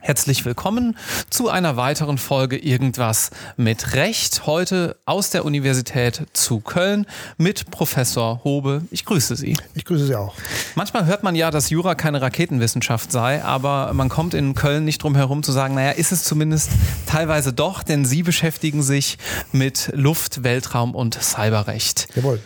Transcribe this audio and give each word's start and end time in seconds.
Herzlich 0.00 0.44
willkommen 0.44 0.96
zu 1.30 1.48
einer 1.48 1.76
weiteren 1.76 2.18
Folge 2.18 2.56
Irgendwas 2.56 3.30
mit 3.56 3.94
Recht. 3.94 4.46
Heute 4.46 4.96
aus 5.04 5.30
der 5.30 5.44
Universität 5.44 6.26
zu 6.32 6.58
Köln 6.58 7.06
mit 7.36 7.70
Professor 7.70 8.42
Hobe. 8.42 8.82
Ich 8.90 9.04
grüße 9.04 9.36
Sie. 9.36 9.56
Ich 9.74 9.84
grüße 9.84 10.06
Sie 10.06 10.16
auch. 10.16 10.34
Manchmal 10.74 11.06
hört 11.06 11.22
man 11.22 11.36
ja, 11.36 11.52
dass 11.52 11.70
Jura 11.70 11.94
keine 11.94 12.20
Raketenwissenschaft 12.20 13.12
sei, 13.12 13.44
aber 13.44 13.92
man 13.94 14.08
kommt 14.08 14.34
in 14.34 14.56
Köln 14.56 14.84
nicht 14.84 15.00
drum 15.00 15.14
herum 15.14 15.44
zu 15.44 15.52
sagen, 15.52 15.74
naja, 15.74 15.92
ist 15.92 16.10
es 16.10 16.24
zumindest 16.24 16.70
teilweise 17.06 17.52
doch, 17.52 17.84
denn 17.84 18.04
Sie 18.04 18.24
beschäftigen 18.24 18.82
sich 18.82 19.18
mit 19.52 19.90
Luft, 19.94 20.42
Weltraum 20.42 20.94
und 20.96 21.14
Cyberrecht. 21.20 22.08
Jawohl. 22.16 22.40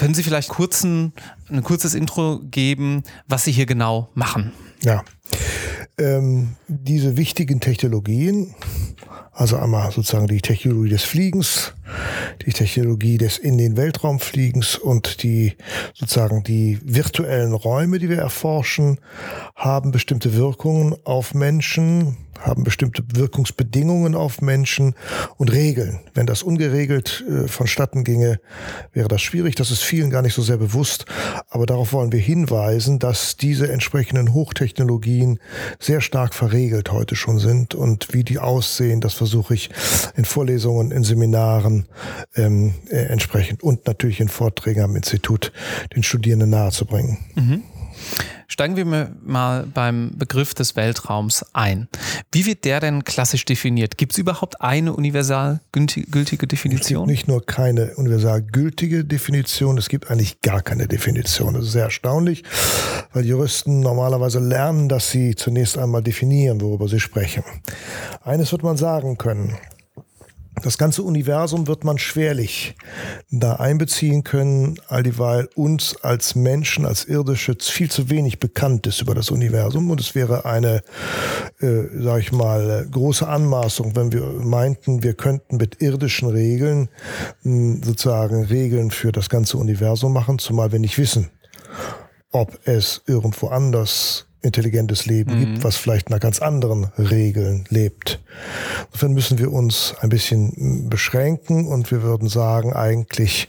Können 0.00 0.14
Sie 0.14 0.22
vielleicht 0.22 0.48
kurzen, 0.48 1.12
ein 1.50 1.62
kurzes 1.62 1.94
Intro 1.94 2.40
geben, 2.50 3.04
was 3.28 3.44
Sie 3.44 3.52
hier 3.52 3.66
genau 3.66 4.08
machen? 4.14 4.52
Ja 4.82 5.04
ähm, 6.00 6.56
diese 6.66 7.16
wichtigen 7.16 7.60
Technologien, 7.60 8.54
also 9.32 9.56
einmal 9.56 9.90
sozusagen 9.92 10.26
die 10.26 10.40
Technologie 10.40 10.90
des 10.90 11.04
Fliegens, 11.04 11.72
die 12.44 12.52
Technologie 12.52 13.18
des 13.18 13.38
in 13.38 13.58
den 13.58 13.76
Weltraum 13.76 14.20
Fliegens 14.20 14.76
und 14.76 15.22
die 15.22 15.56
sozusagen 15.94 16.42
die 16.42 16.78
virtuellen 16.82 17.52
Räume, 17.52 17.98
die 17.98 18.08
wir 18.08 18.18
erforschen, 18.18 18.98
haben 19.54 19.92
bestimmte 19.92 20.34
Wirkungen 20.34 20.94
auf 21.04 21.34
Menschen, 21.34 22.16
haben 22.40 22.64
bestimmte 22.64 23.02
Wirkungsbedingungen 23.12 24.14
auf 24.14 24.40
Menschen 24.40 24.94
und 25.36 25.52
Regeln. 25.52 26.00
Wenn 26.14 26.26
das 26.26 26.42
ungeregelt 26.42 27.24
äh, 27.28 27.48
vonstatten 27.48 28.04
ginge, 28.04 28.40
wäre 28.92 29.08
das 29.08 29.22
schwierig. 29.22 29.54
Das 29.56 29.70
ist 29.70 29.82
vielen 29.82 30.10
gar 30.10 30.22
nicht 30.22 30.34
so 30.34 30.42
sehr 30.42 30.56
bewusst. 30.56 31.04
Aber 31.50 31.66
darauf 31.66 31.92
wollen 31.92 32.12
wir 32.12 32.20
hinweisen, 32.20 32.98
dass 32.98 33.36
diese 33.36 33.70
entsprechenden 33.70 34.32
Hochtechnologien 34.32 35.38
sehr 35.78 36.00
stark 36.00 36.34
verregelt 36.34 36.92
heute 36.92 37.14
schon 37.16 37.38
sind. 37.38 37.74
Und 37.74 38.12
wie 38.12 38.24
die 38.24 38.38
aussehen, 38.38 39.00
das 39.00 39.19
versuche 39.20 39.52
ich 39.52 39.68
in 40.16 40.24
Vorlesungen, 40.24 40.92
in 40.92 41.04
Seminaren 41.04 41.84
ähm, 42.36 42.72
äh, 42.88 43.04
entsprechend 43.04 43.62
und 43.62 43.86
natürlich 43.86 44.18
in 44.18 44.28
Vorträgen 44.28 44.80
am 44.80 44.96
Institut 44.96 45.52
den 45.94 46.02
Studierenden 46.02 46.48
nahezubringen. 46.48 47.18
Mhm. 47.34 47.62
Steigen 48.48 48.76
wir 48.76 49.10
mal 49.24 49.66
beim 49.72 50.10
Begriff 50.16 50.54
des 50.54 50.74
Weltraums 50.74 51.44
ein. 51.52 51.88
Wie 52.32 52.46
wird 52.46 52.64
der 52.64 52.80
denn 52.80 53.04
klassisch 53.04 53.44
definiert? 53.44 53.96
Gibt 53.96 54.12
es 54.12 54.18
überhaupt 54.18 54.60
eine 54.60 54.92
universal 54.92 55.60
gültige 55.72 56.46
Definition? 56.46 56.74
Es 56.74 56.88
gibt 56.88 57.06
nicht 57.06 57.28
nur 57.28 57.46
keine 57.46 57.94
universal 57.94 58.42
gültige 58.42 59.04
Definition, 59.04 59.78
es 59.78 59.88
gibt 59.88 60.10
eigentlich 60.10 60.40
gar 60.40 60.62
keine 60.62 60.88
Definition. 60.88 61.54
Das 61.54 61.66
ist 61.66 61.72
sehr 61.72 61.84
erstaunlich, 61.84 62.42
weil 63.12 63.24
Juristen 63.24 63.80
normalerweise 63.80 64.40
lernen, 64.40 64.88
dass 64.88 65.10
sie 65.10 65.36
zunächst 65.36 65.78
einmal 65.78 66.02
definieren, 66.02 66.60
worüber 66.60 66.88
sie 66.88 67.00
sprechen. 67.00 67.44
Eines 68.24 68.50
wird 68.50 68.64
man 68.64 68.76
sagen 68.76 69.16
können. 69.16 69.56
Das 70.62 70.76
ganze 70.76 71.02
Universum 71.02 71.66
wird 71.66 71.84
man 71.84 71.98
schwerlich 71.98 72.74
da 73.30 73.54
einbeziehen 73.54 74.24
können, 74.24 74.78
all 74.88 75.02
dieweil 75.02 75.48
uns 75.54 75.96
als 76.02 76.34
Menschen, 76.34 76.84
als 76.84 77.04
Irdische 77.06 77.56
viel 77.60 77.90
zu 77.90 78.10
wenig 78.10 78.40
bekannt 78.40 78.86
ist 78.86 79.00
über 79.00 79.14
das 79.14 79.30
Universum. 79.30 79.90
Und 79.90 80.00
es 80.00 80.14
wäre 80.14 80.44
eine, 80.44 80.82
äh, 81.60 81.84
sag 81.98 82.20
ich 82.20 82.32
mal, 82.32 82.86
große 82.90 83.26
Anmaßung, 83.26 83.96
wenn 83.96 84.12
wir 84.12 84.22
meinten, 84.22 85.02
wir 85.02 85.14
könnten 85.14 85.56
mit 85.56 85.80
irdischen 85.80 86.28
Regeln 86.28 86.88
mh, 87.42 87.74
hm, 87.74 87.82
sozusagen 87.82 88.44
Regeln 88.44 88.90
für 88.90 89.12
das 89.12 89.28
ganze 89.28 89.56
Universum 89.56 90.12
machen, 90.12 90.38
zumal 90.38 90.72
wir 90.72 90.78
nicht 90.78 90.98
wissen, 90.98 91.30
ob 92.32 92.58
es 92.64 93.02
irgendwo 93.06 93.48
anders 93.48 94.26
intelligentes 94.42 95.06
Leben 95.06 95.34
mhm. 95.34 95.40
gibt, 95.40 95.64
was 95.64 95.76
vielleicht 95.76 96.10
nach 96.10 96.20
ganz 96.20 96.40
anderen 96.40 96.84
Regeln 96.98 97.64
lebt. 97.68 98.20
Insofern 98.86 99.12
müssen 99.12 99.38
wir 99.38 99.52
uns 99.52 99.94
ein 100.00 100.08
bisschen 100.08 100.88
beschränken 100.88 101.66
und 101.66 101.90
wir 101.90 102.02
würden 102.02 102.28
sagen, 102.28 102.72
eigentlich 102.72 103.48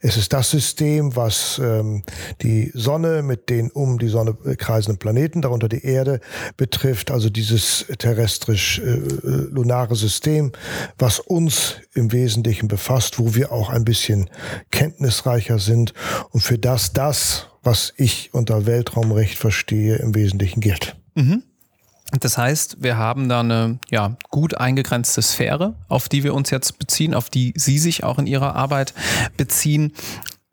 es 0.00 0.16
ist 0.16 0.32
das 0.32 0.50
System, 0.50 1.16
was 1.16 1.60
ähm, 1.62 2.02
die 2.42 2.70
Sonne 2.74 3.22
mit 3.22 3.48
den 3.50 3.70
um 3.70 3.98
die 3.98 4.08
Sonne 4.08 4.34
kreisenden 4.34 4.98
Planeten, 4.98 5.42
darunter 5.42 5.68
die 5.68 5.84
Erde, 5.84 6.20
betrifft, 6.56 7.10
also 7.10 7.30
dieses 7.30 7.86
terrestrisch-lunare 7.98 9.94
äh, 9.94 9.96
System, 9.96 10.52
was 10.98 11.18
uns 11.18 11.76
im 11.94 12.12
Wesentlichen 12.12 12.68
befasst, 12.68 13.18
wo 13.18 13.34
wir 13.34 13.52
auch 13.52 13.70
ein 13.70 13.84
bisschen 13.84 14.30
kenntnisreicher 14.70 15.58
sind 15.58 15.94
und 16.30 16.40
für 16.40 16.58
das 16.58 16.92
das, 16.92 17.48
was 17.66 17.92
ich 17.96 18.32
unter 18.32 18.64
Weltraumrecht 18.64 19.36
verstehe, 19.36 19.96
im 19.96 20.14
Wesentlichen 20.14 20.60
gilt. 20.60 20.96
Mhm. 21.14 21.42
Das 22.20 22.38
heißt, 22.38 22.76
wir 22.80 22.96
haben 22.96 23.28
da 23.28 23.40
eine 23.40 23.80
ja, 23.90 24.16
gut 24.30 24.56
eingegrenzte 24.56 25.20
Sphäre, 25.22 25.74
auf 25.88 26.08
die 26.08 26.22
wir 26.22 26.34
uns 26.34 26.50
jetzt 26.50 26.78
beziehen, 26.78 27.14
auf 27.14 27.30
die 27.30 27.52
Sie 27.56 27.78
sich 27.78 28.04
auch 28.04 28.18
in 28.18 28.28
Ihrer 28.28 28.54
Arbeit 28.54 28.94
beziehen. 29.36 29.92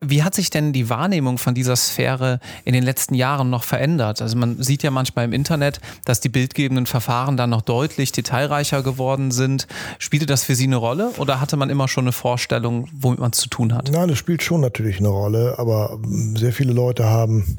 Wie 0.05 0.23
hat 0.23 0.35
sich 0.35 0.49
denn 0.49 0.73
die 0.73 0.89
Wahrnehmung 0.89 1.37
von 1.37 1.53
dieser 1.53 1.75
Sphäre 1.75 2.39
in 2.65 2.73
den 2.73 2.83
letzten 2.83 3.15
Jahren 3.15 3.49
noch 3.49 3.63
verändert? 3.63 4.21
Also 4.21 4.37
man 4.37 4.61
sieht 4.61 4.83
ja 4.83 4.91
manchmal 4.91 5.25
im 5.25 5.33
Internet, 5.33 5.79
dass 6.05 6.19
die 6.19 6.29
bildgebenden 6.29 6.85
Verfahren 6.85 7.37
dann 7.37 7.49
noch 7.49 7.61
deutlich 7.61 8.11
detailreicher 8.11 8.83
geworden 8.83 9.31
sind. 9.31 9.67
Spielte 9.99 10.25
das 10.25 10.43
für 10.43 10.55
Sie 10.55 10.65
eine 10.65 10.75
Rolle 10.75 11.11
oder 11.17 11.39
hatte 11.39 11.57
man 11.57 11.69
immer 11.69 11.87
schon 11.87 12.05
eine 12.05 12.11
Vorstellung, 12.11 12.87
womit 12.93 13.19
man 13.19 13.31
es 13.31 13.37
zu 13.39 13.49
tun 13.49 13.73
hat? 13.73 13.89
Nein, 13.91 14.09
es 14.09 14.17
spielt 14.17 14.43
schon 14.43 14.61
natürlich 14.61 14.99
eine 14.99 15.09
Rolle, 15.09 15.55
aber 15.57 15.99
sehr 16.35 16.53
viele 16.53 16.73
Leute 16.73 17.05
haben, 17.05 17.57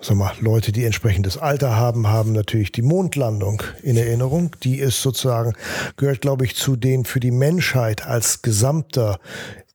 sag 0.00 0.16
mal, 0.16 0.32
Leute, 0.40 0.72
die 0.72 0.84
entsprechendes 0.84 1.38
Alter 1.38 1.76
haben, 1.76 2.08
haben 2.08 2.32
natürlich 2.32 2.72
die 2.72 2.82
Mondlandung 2.82 3.62
in 3.82 3.96
Erinnerung. 3.96 4.56
Die 4.62 4.78
ist 4.78 5.02
sozusagen, 5.02 5.52
gehört 5.96 6.20
glaube 6.20 6.44
ich 6.44 6.56
zu 6.56 6.76
den 6.76 7.04
für 7.04 7.20
die 7.20 7.30
Menschheit 7.30 8.06
als 8.06 8.42
gesamter 8.42 9.18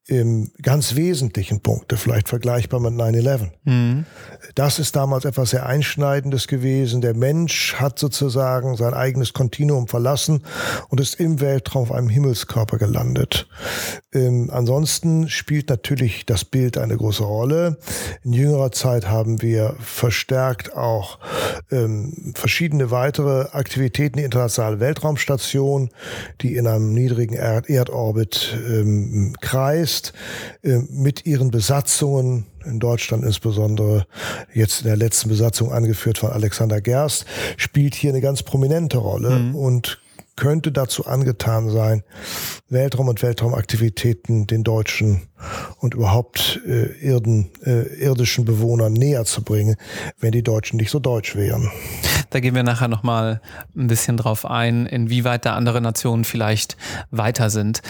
im 0.07 0.51
ganz 0.61 0.95
wesentlichen 0.95 1.61
Punkte, 1.61 1.97
vielleicht 1.97 2.29
vergleichbar 2.29 2.79
mit 2.79 2.93
9-11. 2.93 3.49
Mhm. 3.63 4.05
Das 4.53 4.77
ist 4.77 4.95
damals 4.95 5.25
etwas 5.25 5.49
sehr 5.49 5.65
Einschneidendes 5.65 6.47
gewesen. 6.47 7.01
Der 7.01 7.15
Mensch 7.15 7.75
hat 7.75 7.97
sozusagen 7.97 8.77
sein 8.77 8.93
eigenes 8.93 9.33
Kontinuum 9.33 9.87
verlassen 9.87 10.43
und 10.89 10.99
ist 10.99 11.19
im 11.19 11.41
Weltraum 11.41 11.83
auf 11.83 11.91
einem 11.91 12.09
Himmelskörper 12.09 12.77
gelandet. 12.77 13.47
Ähm, 14.13 14.49
ansonsten 14.51 15.27
spielt 15.29 15.69
natürlich 15.69 16.25
das 16.25 16.45
Bild 16.45 16.77
eine 16.77 16.97
große 16.97 17.23
Rolle. 17.23 17.77
In 18.23 18.33
jüngerer 18.33 18.71
Zeit 18.71 19.07
haben 19.07 19.41
wir 19.41 19.75
verstärkt 19.79 20.75
auch 20.75 21.19
ähm, 21.71 22.33
verschiedene 22.35 22.91
weitere 22.91 23.49
Aktivitäten, 23.51 24.17
die 24.17 24.23
internationale 24.23 24.79
Weltraumstation, 24.79 25.89
die 26.41 26.55
in 26.55 26.67
einem 26.67 26.93
niedrigen 26.93 27.33
Erd 27.33 27.69
Erdorbit 27.69 28.57
ähm, 28.67 29.35
kreist, 29.41 29.94
äh, 30.63 30.79
mit 30.89 31.25
ihren 31.25 31.51
Besatzungen 31.51 32.45
in 32.65 32.79
Deutschland 32.79 33.23
insbesondere, 33.23 34.07
jetzt 34.53 34.81
in 34.81 34.87
der 34.87 34.97
letzten 34.97 35.29
Besatzung 35.29 35.71
angeführt 35.71 36.17
von 36.17 36.31
Alexander 36.31 36.81
Gerst, 36.81 37.25
spielt 37.57 37.95
hier 37.95 38.11
eine 38.11 38.21
ganz 38.21 38.43
prominente 38.43 38.97
Rolle 38.97 39.39
mhm. 39.39 39.55
und 39.55 39.99
könnte 40.35 40.71
dazu 40.71 41.05
angetan 41.05 41.69
sein, 41.69 42.03
Weltraum 42.69 43.07
und 43.07 43.21
Weltraumaktivitäten 43.21 44.47
den 44.47 44.63
Deutschen 44.63 45.27
und 45.79 45.93
überhaupt 45.93 46.59
äh, 46.65 46.85
Irden, 47.01 47.51
äh, 47.65 47.85
irdischen 48.01 48.45
Bewohnern 48.45 48.93
näher 48.93 49.25
zu 49.25 49.43
bringen, 49.43 49.75
wenn 50.19 50.31
die 50.31 50.43
Deutschen 50.43 50.77
nicht 50.77 50.91
so 50.91 50.99
deutsch 50.99 51.35
wären. 51.35 51.71
Da 52.31 52.39
gehen 52.39 52.55
wir 52.55 52.63
nachher 52.63 52.87
nochmal 52.87 53.41
ein 53.75 53.87
bisschen 53.87 54.17
drauf 54.17 54.45
ein, 54.45 54.85
inwieweit 54.85 55.45
da 55.45 55.55
andere 55.55 55.79
Nationen 55.79 56.25
vielleicht 56.25 56.75
weiter 57.11 57.49
sind. 57.49 57.81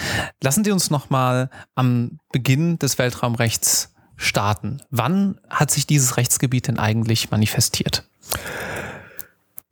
Lassen 0.42 0.62
Sie 0.62 0.70
uns 0.70 0.90
nochmal 0.90 1.50
am 1.74 2.20
Beginn 2.32 2.78
des 2.78 2.98
Weltraumrechts 2.98 3.94
starten. 4.16 4.82
Wann 4.90 5.40
hat 5.48 5.70
sich 5.70 5.86
dieses 5.86 6.16
Rechtsgebiet 6.16 6.68
denn 6.68 6.78
eigentlich 6.78 7.30
manifestiert? 7.30 8.08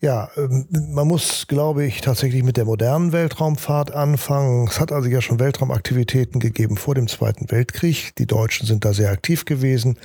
Ja, 0.05 0.29
ähm, 0.37 0.67
man 0.91 1.09
muss, 1.09 1.47
glaube 1.49 1.87
ich, 1.87 2.03
tatsächlich 2.03 2.43
mit 2.43 2.59
der 2.59 2.67
modernen 2.67 3.13
Weltraumfahrt 3.13 3.91
anfangen. 3.93 4.69
Es 4.69 4.79
hat 4.79 4.93
also 4.93 5.09
ja 5.09 5.23
schon 5.23 5.41
Weltraumaktivitäten 5.41 6.41
gegeben 6.41 6.77
vor 6.77 6.95
dem 6.95 7.09
Zweiten 7.09 7.51
Weltkrieg. 7.51 8.15
Die 8.17 8.27
Deutschen 8.27 8.67
sind 8.67 8.85
da 8.85 8.93
sehr 8.93 9.11
aktiv 9.11 9.47
gewesen. 9.47 9.97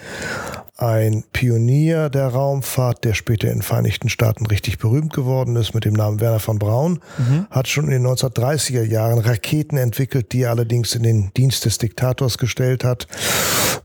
Ein 0.79 1.25
Pionier 1.33 2.09
der 2.09 2.27
Raumfahrt, 2.27 3.03
der 3.03 3.13
später 3.13 3.49
in 3.49 3.55
den 3.57 3.61
Vereinigten 3.63 4.07
Staaten 4.07 4.45
richtig 4.45 4.77
berühmt 4.77 5.11
geworden 5.11 5.57
ist, 5.57 5.73
mit 5.73 5.83
dem 5.83 5.93
Namen 5.93 6.21
Werner 6.21 6.39
von 6.39 6.57
Braun, 6.57 7.01
mhm. 7.17 7.47
hat 7.49 7.67
schon 7.67 7.91
in 7.91 7.91
den 8.01 8.07
1930er 8.07 8.83
Jahren 8.83 9.19
Raketen 9.19 9.77
entwickelt, 9.77 10.31
die 10.31 10.43
er 10.43 10.51
allerdings 10.51 10.95
in 10.95 11.03
den 11.03 11.33
Dienst 11.35 11.65
des 11.65 11.79
Diktators 11.79 12.37
gestellt 12.37 12.85
hat. 12.85 13.07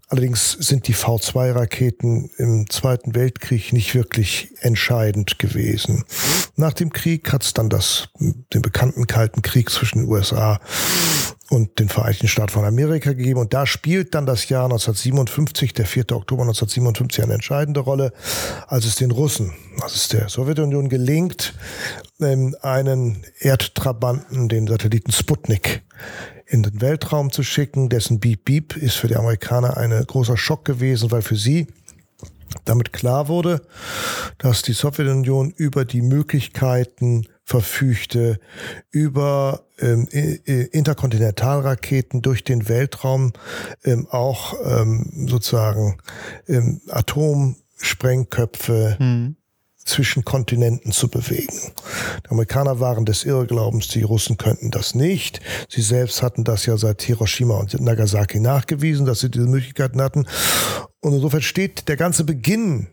Allerdings 0.09 0.53
sind 0.53 0.87
die 0.87 0.95
V2-Raketen 0.95 2.31
im 2.37 2.71
Zweiten 2.71 3.17
Weltkrieg 3.17 3.73
nicht 3.73 3.97
wirklich 3.97 4.53
entscheidend 4.61 5.41
gewesen. 5.41 6.05
Nach 6.55 6.73
dem 6.73 6.93
Krieg 6.93 7.33
hat 7.33 7.43
es 7.43 7.55
dann 7.55 7.71
das, 7.71 8.11
den 8.21 8.63
bekannten 8.63 9.09
Kalten 9.09 9.43
Krieg 9.43 9.69
zwischen 9.69 9.99
den 9.99 10.09
USA 10.09 10.61
und 11.51 11.79
den 11.79 11.89
Vereinigten 11.89 12.29
Staaten 12.29 12.53
von 12.53 12.65
Amerika 12.65 13.13
gegeben. 13.13 13.41
Und 13.41 13.53
da 13.53 13.67
spielt 13.67 14.15
dann 14.15 14.27
das 14.27 14.49
Jahr 14.49 14.65
1957, 14.65 15.75
der 15.75 15.87
4. 15.87 16.13
Oktober 16.13 16.43
1957, 16.43 17.23
eine 17.23 17.35
entscheidende 17.35 17.81
Rolle, 17.81 18.13
als 18.67 18.87
es 18.87 18.97
den 18.97 19.11
Russen, 19.11 19.53
als 19.81 19.95
es 19.95 20.09
der 20.09 20.29
Sowjetunion 20.29 20.89
gelingt, 20.89 21.55
ähm, 22.21 22.57
einen 22.63 23.25
Erdtrabanten, 23.41 24.49
den 24.49 24.67
Satelliten 24.67 25.13
Sputnik, 25.13 25.83
in 26.47 26.63
den 26.63 26.81
Weltraum 26.81 27.31
zu 27.31 27.43
schicken. 27.43 27.89
Dessen 27.89 28.21
Beep 28.21 28.45
Beep 28.45 28.77
ist 28.77 28.97
für 28.97 29.09
die 29.09 29.17
Amerikaner 29.17 29.77
ein 29.77 29.91
großer 30.07 30.37
Schock 30.37 30.65
gewesen, 30.65 31.11
weil 31.11 31.23
für 31.23 31.37
sie 31.37 31.67
damit 32.65 32.93
klar 32.93 33.29
wurde, 33.29 33.63
dass 34.39 34.63
die 34.63 34.73
Sowjetunion 34.73 35.51
über 35.51 35.85
die 35.85 36.03
Möglichkeiten 36.03 37.29
verfügte, 37.45 38.41
über 38.91 39.67
ähm, 39.79 40.09
Interkontinentalraketen 40.09 42.23
durch 42.23 42.43
den 42.45 42.69
Weltraum 42.69 43.33
ähm, 43.85 44.09
auch 44.11 44.55
ähm, 44.65 45.29
sozusagen 45.29 45.99
ähm, 46.49 46.81
Atomsprengköpfe 46.89 48.97
mhm 48.99 49.37
zwischen 49.85 50.25
Kontinenten 50.25 50.93
zu 50.93 51.09
bewegen. 51.09 51.73
Die 52.25 52.31
Amerikaner 52.31 52.81
waren 52.81 53.05
des 53.05 53.25
Irrglaubens, 53.25 53.89
die 53.89 54.03
Russen 54.03 54.37
könnten 54.37 54.71
das 54.71 54.95
nicht. 54.95 55.41
Sie 55.69 55.83
selbst 55.83 56.23
hatten 56.23 56.45
das 56.45 56.67
ja 56.67 56.77
seit 56.77 57.03
Hiroshima 57.03 57.59
und 57.59 57.79
Nagasaki 57.81 58.41
nachgewiesen, 58.41 59.07
dass 59.07 59.21
sie 59.21 59.31
diese 59.31 59.47
Möglichkeiten 59.47 60.01
hatten. 60.01 60.27
Und 61.05 61.13
insofern 61.13 61.43
steht 61.43 61.89
der 61.89 61.99
ganze 61.99 62.25
Beginn 62.25 62.87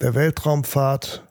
der 0.00 0.14
Weltraumfahrt 0.14 1.24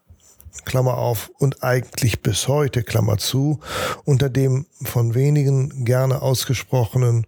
Klammer 0.63 0.97
auf, 0.97 1.31
und 1.39 1.63
eigentlich 1.63 2.21
bis 2.21 2.47
heute, 2.47 2.83
Klammer 2.83 3.17
zu, 3.17 3.59
unter 4.05 4.29
dem 4.29 4.67
von 4.83 5.15
wenigen 5.15 5.85
gerne 5.85 6.21
ausgesprochenen 6.21 7.25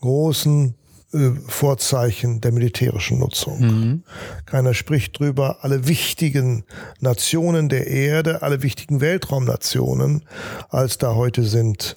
großen 0.00 0.76
äh, 1.12 1.30
Vorzeichen 1.48 2.40
der 2.40 2.52
militärischen 2.52 3.18
Nutzung. 3.18 3.60
Mhm. 3.60 4.04
Keiner 4.44 4.74
spricht 4.74 5.18
drüber. 5.18 5.58
Alle 5.62 5.88
wichtigen 5.88 6.64
Nationen 7.00 7.68
der 7.68 7.88
Erde, 7.88 8.42
alle 8.42 8.62
wichtigen 8.62 9.00
Weltraumnationen, 9.00 10.22
als 10.68 10.98
da 10.98 11.16
heute 11.16 11.42
sind 11.42 11.96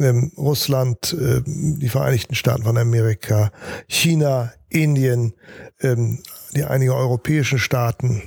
ähm, 0.00 0.32
Russland, 0.36 1.12
äh, 1.12 1.42
die 1.46 1.88
Vereinigten 1.88 2.34
Staaten 2.34 2.64
von 2.64 2.76
Amerika, 2.76 3.52
China, 3.86 4.52
Indien, 4.68 5.34
ähm, 5.80 6.22
die 6.54 6.64
einige 6.64 6.94
europäischen 6.94 7.58
Staaten, 7.58 8.22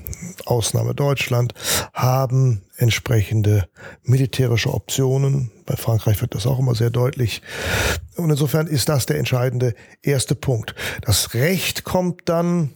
Ausnahme 0.45 0.93
Deutschland, 0.93 1.53
haben 1.93 2.61
entsprechende 2.77 3.67
militärische 4.03 4.73
Optionen. 4.73 5.51
Bei 5.65 5.75
Frankreich 5.75 6.21
wird 6.21 6.35
das 6.35 6.45
auch 6.45 6.59
immer 6.59 6.75
sehr 6.75 6.89
deutlich. 6.89 7.41
Und 8.15 8.29
insofern 8.29 8.67
ist 8.67 8.89
das 8.89 9.05
der 9.05 9.17
entscheidende 9.17 9.73
erste 10.01 10.35
Punkt. 10.35 10.75
Das 11.01 11.33
Recht 11.33 11.83
kommt 11.83 12.21
dann 12.25 12.71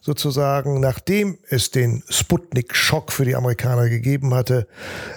sozusagen, 0.00 0.80
nachdem 0.80 1.38
es 1.48 1.70
den 1.70 2.02
Sputnik-Schock 2.08 3.12
für 3.12 3.24
die 3.24 3.34
Amerikaner 3.34 3.88
gegeben 3.88 4.34
hatte, 4.34 4.66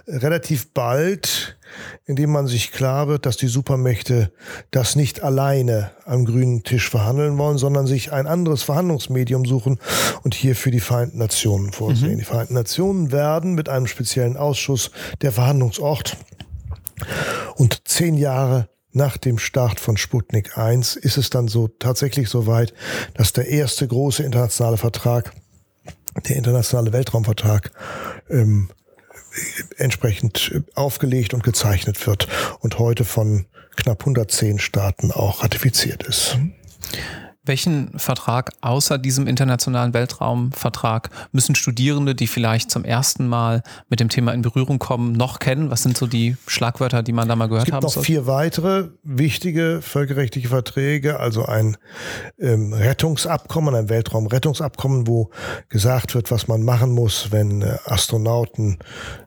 relativ 0.08 0.74
bald, 0.74 1.58
indem 2.06 2.32
man 2.32 2.48
sich 2.48 2.72
klar 2.72 3.08
wird, 3.08 3.26
dass 3.26 3.38
die 3.38 3.48
Supermächte 3.48 4.32
das 4.72 4.96
nicht 4.96 5.22
alleine 5.22 5.92
am 6.06 6.26
grünen 6.26 6.64
Tisch 6.64 6.90
verhandeln 6.90 7.38
wollen, 7.38 7.58
sondern 7.58 7.86
sich 7.86 8.12
ein 8.12 8.28
anderes 8.28 8.64
Verhandlungsmedium 8.64 9.46
suchen 9.46 9.80
und 10.24 10.34
hier 10.34 10.56
für 10.56 10.72
die 10.72 10.80
Vereinten 10.80 11.20
Nationen 11.20 11.72
vorsehen. 11.72 12.14
Mhm. 12.14 12.20
Die 12.20 12.26
Vereinten 12.26 12.54
Nationen 12.56 13.12
werden 13.12 13.54
mit 13.54 13.70
einem 13.70 13.88
speziellen 13.88 14.38
Ausschuss 14.38 14.92
der 15.22 15.32
Verhandlungsort 15.32 16.18
und 17.56 17.88
zehn 17.88 18.18
Jahre 18.18 18.70
nach 18.92 19.18
dem 19.18 19.38
Start 19.38 19.80
von 19.80 19.98
Sputnik 19.98 20.58
1 20.58 20.96
ist 20.96 21.18
es 21.18 21.30
dann 21.30 21.48
so 21.48 21.68
tatsächlich 21.68 22.30
so 22.30 22.48
weit, 22.48 22.74
dass 23.14 23.34
der 23.34 23.48
erste 23.48 23.88
große 23.88 24.24
internationale 24.24 24.78
Vertrag, 24.78 25.34
der 26.28 26.36
internationale 26.36 26.92
Weltraumvertrag, 26.92 27.72
ähm, 28.30 28.70
entsprechend 29.78 30.64
aufgelegt 30.74 31.34
und 31.34 31.44
gezeichnet 31.44 32.06
wird 32.08 32.28
und 32.62 32.80
heute 32.80 33.06
von 33.06 33.46
knapp 33.76 34.02
110 34.02 34.60
Staaten 34.60 35.12
auch 35.12 35.44
ratifiziert 35.44 36.04
ist. 36.04 36.38
Welchen 37.46 37.98
Vertrag 37.98 38.52
außer 38.62 38.98
diesem 38.98 39.26
internationalen 39.26 39.94
Weltraumvertrag 39.94 41.10
müssen 41.32 41.56
Studierende, 41.56 42.14
die 42.14 42.28
vielleicht 42.28 42.70
zum 42.70 42.84
ersten 42.84 43.28
Mal 43.28 43.64
mit 43.90 44.02
dem 44.02 44.10
Thema 44.10 44.34
in 44.34 44.42
Berührung 44.42 44.78
kommen, 44.78 45.14
noch 45.14 45.40
kennen? 45.40 45.72
Was 45.72 45.82
sind 45.82 45.98
so 45.98 46.06
die 46.06 46.36
Schlagwörter, 46.48 47.02
die 47.02 47.12
man 47.12 47.30
da 47.30 47.36
mal 47.36 47.48
gehört 47.48 47.72
haben 47.72 47.82
soll? 47.82 47.88
Es 47.88 47.94
gibt 47.94 47.98
noch 47.98 48.06
vier 48.06 48.28
weitere 48.28 48.90
wichtige 49.04 49.82
völkerrechtliche 49.82 50.50
Verträge, 50.50 51.20
also 51.20 51.46
ein 51.46 51.78
ähm, 52.40 52.74
Rettungsabkommen, 52.74 53.74
ein 53.74 53.90
Weltraumrettungsabkommen, 53.90 55.08
wo 55.08 55.32
gesagt 55.70 56.16
wird, 56.16 56.32
was 56.32 56.50
man 56.50 56.62
machen 56.62 56.92
muss, 56.92 57.32
wenn 57.32 57.62
äh, 57.62 57.78
Astronauten 57.86 58.78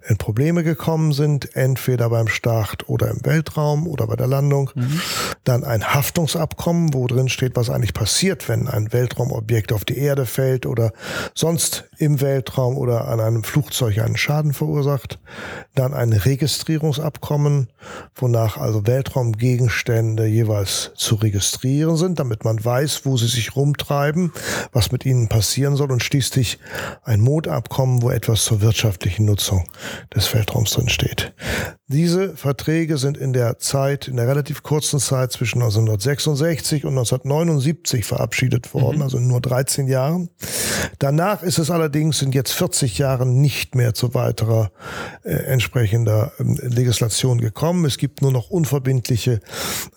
in 0.07 0.19
Probleme 0.19 0.63
gekommen 0.63 1.13
sind, 1.13 1.57
entweder 1.57 2.11
beim 2.11 2.29
Start 2.29 2.89
oder 2.89 3.11
im 3.11 3.25
Weltraum 3.25 3.89
oder 3.89 4.07
bei 4.07 4.17
der 4.17 4.29
Landung. 4.29 4.71
Mhm. 4.75 5.01
Dann 5.43 5.65
ein 5.65 5.83
Haftungsabkommen, 5.83 6.95
wo 6.95 7.09
drin 7.09 7.29
steht, 7.29 7.57
was 7.57 7.69
eigentlich 7.69 7.95
passiert 7.95 8.12
passiert, 8.13 8.47
wenn 8.47 8.69
ein 8.69 8.93
Weltraumobjekt 8.93 9.73
auf 9.73 9.87
die 9.87 9.97
Erde 9.97 10.27
fällt 10.27 10.67
oder 10.67 10.93
sonst 11.35 11.85
im 11.97 12.21
Weltraum 12.21 12.77
oder 12.77 13.09
an 13.09 13.21
einem 13.21 13.43
Flugzeug 13.43 14.01
einen 14.01 14.19
Schaden 14.19 14.53
verursacht. 14.53 15.19
Dann 15.75 15.95
ein 15.95 16.13
Registrierungsabkommen, 16.13 17.69
wonach 18.15 18.59
also 18.59 18.87
Weltraumgegenstände 18.87 20.27
jeweils 20.27 20.91
zu 20.95 21.15
registrieren 21.15 21.97
sind, 21.97 22.19
damit 22.19 22.45
man 22.45 22.63
weiß, 22.63 23.07
wo 23.07 23.17
sie 23.17 23.29
sich 23.29 23.57
rumtreiben, 23.57 24.31
was 24.73 24.93
mit 24.93 25.07
ihnen 25.07 25.29
passieren 25.29 25.77
soll 25.77 25.91
und 25.91 26.03
schließlich 26.03 26.59
ein 27.05 27.21
Mondabkommen, 27.21 28.03
wo 28.03 28.11
etwas 28.11 28.45
zur 28.45 28.61
wirtschaftlichen 28.61 29.25
Nutzung 29.25 29.65
des 30.15 30.35
Weltraums 30.35 30.73
drin 30.73 30.91
steht. 30.91 31.33
Diese 31.93 32.35
Verträge 32.37 32.97
sind 32.97 33.19
in 33.19 33.35
der 33.35 33.59
Zeit, 33.59 34.09
in 34.09 34.17
der 34.17 34.27
relativ 34.27 34.63
kurzen 34.63 34.99
Zeit 34.99 35.31
zwischen 35.31 35.61
1966 35.61 36.85
und 36.85 36.93
1979 36.93 37.92
verabschiedet 38.01 38.75
worden, 38.75 38.97
mhm. 38.97 39.03
also 39.03 39.19
in 39.19 39.29
nur 39.29 39.41
13 39.41 39.87
Jahren. 39.87 40.31
Danach 40.99 41.43
ist 41.43 41.59
es 41.59 41.71
allerdings 41.71 42.23
in 42.23 42.33
jetzt 42.33 42.53
40 42.53 42.99
Jahren 42.99 43.41
nicht 43.41 43.75
mehr 43.75 43.95
zu 43.95 44.15
weiterer 44.15 44.71
äh, 45.23 45.33
entsprechender 45.33 46.33
äh, 46.39 46.43
Legislation 46.67 47.41
gekommen. 47.41 47.85
Es 47.85 47.99
gibt 47.99 48.23
nur 48.23 48.33
noch 48.33 48.51
unverbindliche 48.51 49.41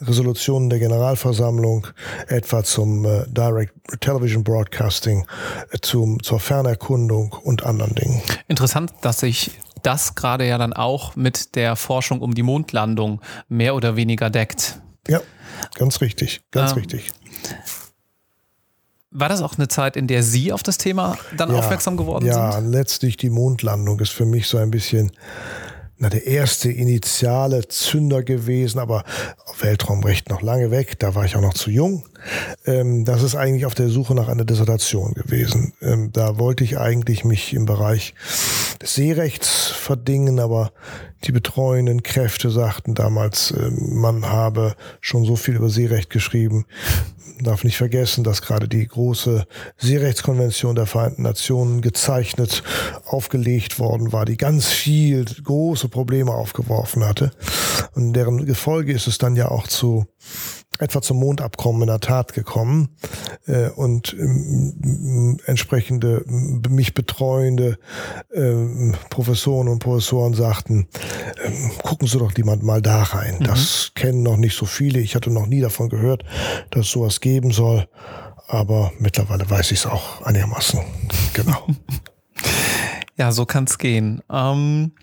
Resolutionen 0.01 0.69
der 0.69 0.79
Generalversammlung, 0.79 1.87
etwa 2.27 2.63
zum 2.63 3.05
äh, 3.05 3.25
Direct 3.27 3.73
Television 4.01 4.43
Broadcasting, 4.43 5.25
äh, 5.71 5.77
zum, 5.81 6.21
zur 6.21 6.39
Fernerkundung 6.39 7.33
und 7.43 7.65
anderen 7.65 7.95
Dingen. 7.95 8.21
Interessant, 8.47 8.93
dass 9.01 9.19
sich 9.19 9.51
das 9.83 10.15
gerade 10.15 10.47
ja 10.47 10.57
dann 10.57 10.73
auch 10.73 11.15
mit 11.15 11.55
der 11.55 11.75
Forschung 11.75 12.21
um 12.21 12.33
die 12.33 12.43
Mondlandung 12.43 13.21
mehr 13.47 13.75
oder 13.75 13.95
weniger 13.95 14.29
deckt. 14.29 14.81
Ja, 15.07 15.21
ganz 15.75 16.01
richtig, 16.01 16.41
ganz 16.51 16.71
ähm, 16.71 16.79
richtig. 16.79 17.11
War 19.17 19.29
das 19.29 19.41
auch 19.41 19.57
eine 19.57 19.69
Zeit, 19.69 19.95
in 19.95 20.07
der 20.07 20.23
Sie 20.23 20.51
auf 20.51 20.61
das 20.61 20.77
Thema 20.77 21.17
dann 21.37 21.49
ja, 21.49 21.59
aufmerksam 21.59 21.95
geworden 21.95 22.25
ja, 22.25 22.51
sind? 22.51 22.63
Ja, 22.63 22.69
letztlich 22.69 23.15
die 23.15 23.29
Mondlandung 23.29 23.99
ist 24.01 24.11
für 24.11 24.25
mich 24.25 24.47
so 24.47 24.57
ein 24.57 24.71
bisschen 24.71 25.11
na, 25.97 26.09
der 26.09 26.27
erste 26.27 26.69
initiale 26.69 27.65
Zünder 27.69 28.23
gewesen, 28.23 28.79
aber 28.79 29.05
Weltraumrecht 29.59 30.29
noch 30.29 30.41
lange 30.41 30.69
weg, 30.69 30.99
da 30.99 31.15
war 31.15 31.23
ich 31.23 31.37
auch 31.37 31.41
noch 31.41 31.53
zu 31.53 31.69
jung. 31.69 32.03
Ähm, 32.65 33.05
das 33.05 33.23
ist 33.23 33.35
eigentlich 33.35 33.65
auf 33.65 33.75
der 33.75 33.89
Suche 33.89 34.15
nach 34.15 34.27
einer 34.27 34.45
Dissertation 34.45 35.13
gewesen. 35.13 35.73
Ähm, 35.81 36.11
da 36.11 36.37
wollte 36.37 36.63
ich 36.63 36.77
eigentlich 36.77 37.25
mich 37.25 37.53
im 37.53 37.65
Bereich 37.65 38.13
des 38.81 38.95
Seerechts 38.95 39.67
verdingen, 39.67 40.39
aber 40.39 40.71
die 41.23 41.31
betreuenden 41.31 42.03
Kräfte 42.03 42.49
sagten 42.49 42.93
damals, 42.93 43.51
äh, 43.51 43.71
man 43.71 44.25
habe 44.25 44.75
schon 45.01 45.25
so 45.25 45.35
viel 45.35 45.55
über 45.55 45.69
Seerecht 45.69 46.09
geschrieben, 46.09 46.65
darf 47.41 47.63
nicht 47.63 47.77
vergessen, 47.77 48.23
dass 48.23 48.41
gerade 48.41 48.67
die 48.67 48.87
große 48.87 49.45
Seerechtskonvention 49.77 50.75
der 50.75 50.85
Vereinten 50.85 51.23
Nationen 51.23 51.81
gezeichnet, 51.81 52.63
aufgelegt 53.05 53.79
worden 53.79 54.11
war, 54.11 54.25
die 54.25 54.37
ganz 54.37 54.67
viel 54.67 55.25
große 55.25 55.89
Probleme 55.89 56.31
aufgeworfen 56.31 57.05
hatte. 57.05 57.31
Und 57.93 58.13
deren 58.13 58.45
Gefolge 58.45 58.93
ist 58.93 59.07
es 59.07 59.17
dann 59.17 59.35
ja 59.35 59.49
auch 59.49 59.67
zu 59.67 60.05
etwa 60.79 61.01
zum 61.01 61.17
Mondabkommen 61.17 61.83
in 61.83 61.87
der 61.87 61.99
Tat 61.99 62.33
gekommen 62.33 62.89
äh, 63.47 63.69
und 63.69 64.13
ähm, 64.13 65.39
entsprechende 65.45 66.23
mich 66.25 66.93
betreuende 66.93 67.77
äh, 68.31 68.91
Professoren 69.09 69.67
und 69.67 69.79
Professoren 69.79 70.33
sagten, 70.33 70.87
äh, 71.43 71.51
gucken 71.83 72.07
Sie 72.07 72.19
doch 72.19 72.35
jemand 72.37 72.63
mal 72.63 72.81
da 72.81 73.03
rein. 73.03 73.37
Mhm. 73.39 73.43
Das 73.45 73.91
kennen 73.95 74.23
noch 74.23 74.37
nicht 74.37 74.57
so 74.57 74.65
viele. 74.65 74.99
Ich 74.99 75.15
hatte 75.15 75.31
noch 75.31 75.47
nie 75.47 75.61
davon 75.61 75.89
gehört, 75.89 76.23
dass 76.71 76.87
es 76.87 76.91
sowas 76.91 77.21
geben 77.21 77.51
soll. 77.51 77.87
Aber 78.47 78.91
mittlerweile 78.99 79.49
weiß 79.49 79.71
ich 79.71 79.79
es 79.79 79.85
auch 79.85 80.21
einigermaßen. 80.21 80.81
Genau. 81.33 81.67
ja, 83.17 83.33
so 83.33 83.45
kann 83.45 83.65
es 83.65 83.77
gehen. 83.77 84.21
Ähm 84.31 84.93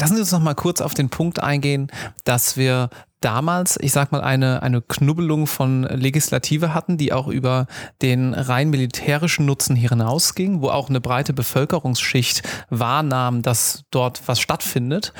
Lassen 0.00 0.14
Sie 0.14 0.20
uns 0.20 0.32
noch 0.32 0.40
mal 0.40 0.54
kurz 0.54 0.80
auf 0.80 0.94
den 0.94 1.10
Punkt 1.10 1.42
eingehen, 1.42 1.88
dass 2.24 2.56
wir 2.56 2.88
damals, 3.20 3.78
ich 3.78 3.92
sag 3.92 4.12
mal, 4.12 4.22
eine, 4.22 4.62
eine 4.62 4.80
Knubbelung 4.80 5.46
von 5.46 5.82
Legislative 5.82 6.72
hatten, 6.72 6.96
die 6.96 7.12
auch 7.12 7.28
über 7.28 7.66
den 8.00 8.32
rein 8.32 8.70
militärischen 8.70 9.44
Nutzen 9.44 9.76
hinausging, 9.76 10.62
wo 10.62 10.70
auch 10.70 10.88
eine 10.88 11.02
breite 11.02 11.34
Bevölkerungsschicht 11.34 12.42
wahrnahm, 12.70 13.42
dass 13.42 13.84
dort 13.90 14.22
was 14.26 14.40
stattfindet 14.40 15.12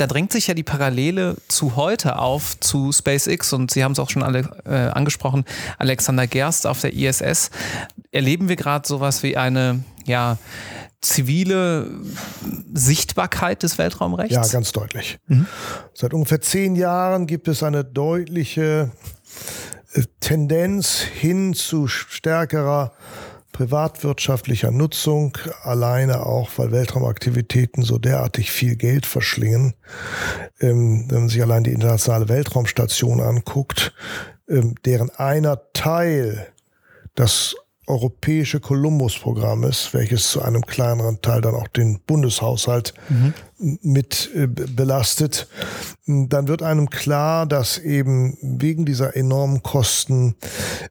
da 0.00 0.06
drängt 0.06 0.32
sich 0.32 0.46
ja 0.46 0.54
die 0.54 0.62
Parallele 0.62 1.36
zu 1.48 1.76
heute 1.76 2.18
auf, 2.18 2.58
zu 2.58 2.90
SpaceX 2.90 3.52
und 3.52 3.70
Sie 3.70 3.84
haben 3.84 3.92
es 3.92 3.98
auch 3.98 4.08
schon 4.08 4.22
alle 4.22 4.48
äh, 4.64 4.90
angesprochen, 4.92 5.44
Alexander 5.76 6.26
Gerst 6.26 6.66
auf 6.66 6.80
der 6.80 6.94
ISS. 6.94 7.50
Erleben 8.10 8.48
wir 8.48 8.56
gerade 8.56 8.88
sowas 8.88 9.22
wie 9.22 9.36
eine, 9.36 9.84
ja, 10.06 10.38
zivile 11.00 11.90
Sichtbarkeit 12.72 13.62
des 13.62 13.78
Weltraumrechts? 13.78 14.34
Ja, 14.34 14.46
ganz 14.46 14.72
deutlich. 14.72 15.18
Mhm. 15.26 15.46
Seit 15.94 16.12
ungefähr 16.14 16.40
zehn 16.40 16.76
Jahren 16.76 17.26
gibt 17.26 17.48
es 17.48 17.62
eine 17.62 17.84
deutliche 17.84 18.90
äh, 19.94 20.02
Tendenz 20.20 21.00
hin 21.00 21.54
zu 21.54 21.86
stärkerer 21.86 22.92
privatwirtschaftlicher 23.52 24.70
Nutzung, 24.70 25.36
alleine 25.62 26.24
auch, 26.24 26.50
weil 26.56 26.72
Weltraumaktivitäten 26.72 27.82
so 27.82 27.98
derartig 27.98 28.50
viel 28.50 28.76
Geld 28.76 29.04
verschlingen. 29.04 29.74
Ähm, 30.60 31.06
wenn 31.08 31.20
man 31.20 31.28
sich 31.28 31.42
allein 31.42 31.64
die 31.64 31.72
internationale 31.72 32.28
Weltraumstation 32.28 33.20
anguckt, 33.20 33.92
ähm, 34.48 34.76
deren 34.84 35.10
einer 35.10 35.60
Teil 35.74 36.46
das 37.14 37.54
europäische 37.90 38.60
Columbus-Programm 38.60 39.64
ist, 39.64 39.92
welches 39.92 40.30
zu 40.30 40.42
einem 40.42 40.62
kleineren 40.62 41.20
Teil 41.20 41.40
dann 41.40 41.54
auch 41.54 41.68
den 41.68 42.00
Bundeshaushalt 42.06 42.94
mhm. 43.08 43.34
mit 43.82 44.30
äh, 44.34 44.46
belastet, 44.46 45.48
dann 46.06 46.48
wird 46.48 46.62
einem 46.62 46.88
klar, 46.90 47.46
dass 47.46 47.78
eben 47.78 48.38
wegen 48.40 48.86
dieser 48.86 49.16
enormen 49.16 49.62
Kosten 49.62 50.36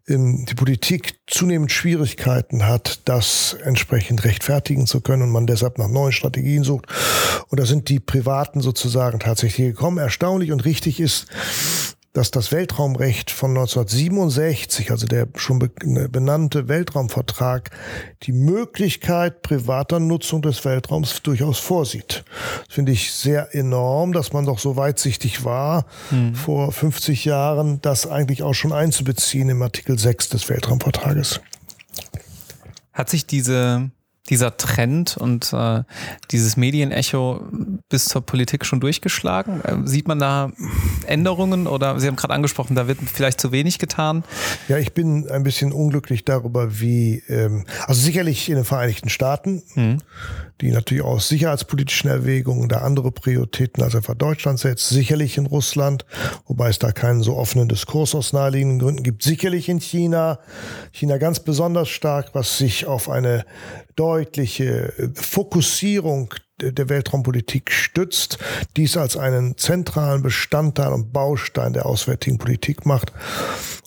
ähm, 0.08 0.46
die 0.48 0.56
Politik 0.56 1.20
zunehmend 1.28 1.72
Schwierigkeiten 1.72 2.68
hat, 2.68 3.02
das 3.06 3.58
entsprechend 3.64 4.24
rechtfertigen 4.24 4.86
zu 4.86 5.02
können 5.02 5.24
und 5.24 5.32
man 5.32 5.48
deshalb 5.48 5.78
nach 5.78 5.88
neuen 5.88 6.12
Strategien 6.12 6.64
sucht. 6.64 6.88
Und 7.48 7.60
da 7.60 7.66
sind 7.66 7.90
die 7.90 8.00
Privaten 8.00 8.62
sozusagen 8.62 9.20
tatsächlich 9.20 9.68
gekommen. 9.68 9.98
Erstaunlich 9.98 10.52
und 10.52 10.66
richtig 10.66 11.00
ist, 11.00 11.28
dass 12.20 12.32
das 12.32 12.52
Weltraumrecht 12.52 13.32
von 13.32 13.52
1967, 13.52 14.92
also 14.92 15.08
der 15.08 15.30
schon 15.36 15.70
ne, 15.86 16.10
benannte 16.10 16.68
Weltraumvertrag, 16.68 17.70
die 18.24 18.34
Möglichkeit 18.34 19.42
privater 19.42 20.02
Nutzung 20.02 20.42
des 20.42 20.66
Weltraums 20.66 21.22
durchaus 21.24 21.60
vorsieht. 21.60 22.26
Das 22.68 22.76
finde 22.76 22.92
ich 22.92 23.14
sehr 23.14 23.56
enorm, 23.56 24.12
dass 24.12 24.34
man 24.34 24.46
doch 24.46 24.60
so 24.60 24.76
weitsichtig 24.76 25.46
war, 25.46 25.86
mhm. 26.12 26.36
vor 26.36 26.74
50 26.74 27.24
Jahren 27.24 27.82
das 27.82 28.06
eigentlich 28.06 28.44
auch 28.44 28.54
schon 28.54 28.74
einzubeziehen 28.74 29.48
im 29.48 29.62
Artikel 29.62 29.98
6 29.98 30.28
des 30.28 30.50
Weltraumvertrages. 30.50 31.40
Hat 32.92 33.10
sich 33.10 33.28
diese 33.28 33.92
dieser 34.30 34.58
Trend 34.58 35.18
und 35.18 35.54
äh, 35.54 35.84
dieses 36.32 36.58
Medienecho 36.58 37.42
bis 37.90 38.06
zur 38.06 38.22
Politik 38.22 38.66
schon 38.66 38.80
durchgeschlagen? 38.80 39.62
Äh, 39.64 39.78
sieht 39.86 40.08
man 40.08 40.20
da 40.20 40.52
Änderungen 41.06 41.68
oder 41.68 42.00
Sie 42.00 42.08
haben 42.08 42.16
gerade 42.16 42.34
angesprochen, 42.34 42.76
da 42.76 42.88
wird 42.88 43.00
vielleicht 43.12 43.42
zu 43.42 43.52
wenig 43.52 43.80
getan? 43.80 44.24
Ja, 44.68 44.78
ich 44.78 44.94
bin 44.94 45.30
ein 45.30 45.44
bisschen 45.44 45.72
unglücklich 45.72 46.26
darüber, 46.26 46.80
wie, 46.80 47.24
ähm, 47.28 47.66
also 47.88 48.02
sicherlich 48.02 48.50
in 48.50 48.56
den 48.56 48.66
Vereinigten 48.66 49.10
Staaten, 49.10 49.64
mhm. 49.76 49.98
die 50.62 50.72
natürlich 50.72 51.04
aus 51.04 51.28
sicherheitspolitischen 51.28 52.10
Erwägungen 52.10 52.70
da 52.70 52.80
andere 52.80 53.12
Prioritäten 53.12 53.84
als 53.84 53.96
etwa 53.96 54.14
Deutschland 54.14 54.60
setzt, 54.60 54.90
sicherlich 54.90 55.38
in 55.38 55.48
Russland, 55.48 56.06
wobei 56.48 56.70
es 56.70 56.80
da 56.80 56.92
keinen 56.92 57.24
so 57.24 57.36
offenen 57.36 57.68
Diskurs 57.68 58.14
aus 58.14 58.34
naheliegenden 58.34 58.80
Gründen 58.80 59.04
gibt, 59.04 59.24
sicherlich 59.24 59.70
in 59.70 59.80
China, 59.80 60.40
China 60.92 61.18
ganz 61.18 61.40
besonders 61.40 61.90
stark, 61.90 62.30
was 62.34 62.58
sich 62.58 62.86
auf 62.86 63.10
eine 63.10 63.46
deutliche 64.00 64.94
Fokussierung 65.14 66.34
der 66.62 66.88
Weltraumpolitik 66.88 67.70
stützt, 67.72 68.38
dies 68.78 68.96
als 68.96 69.18
einen 69.18 69.58
zentralen 69.58 70.22
Bestandteil 70.22 70.94
und 70.94 71.12
Baustein 71.12 71.74
der 71.74 71.86
auswärtigen 71.86 72.38
Politik 72.38 72.86
macht. 72.86 73.12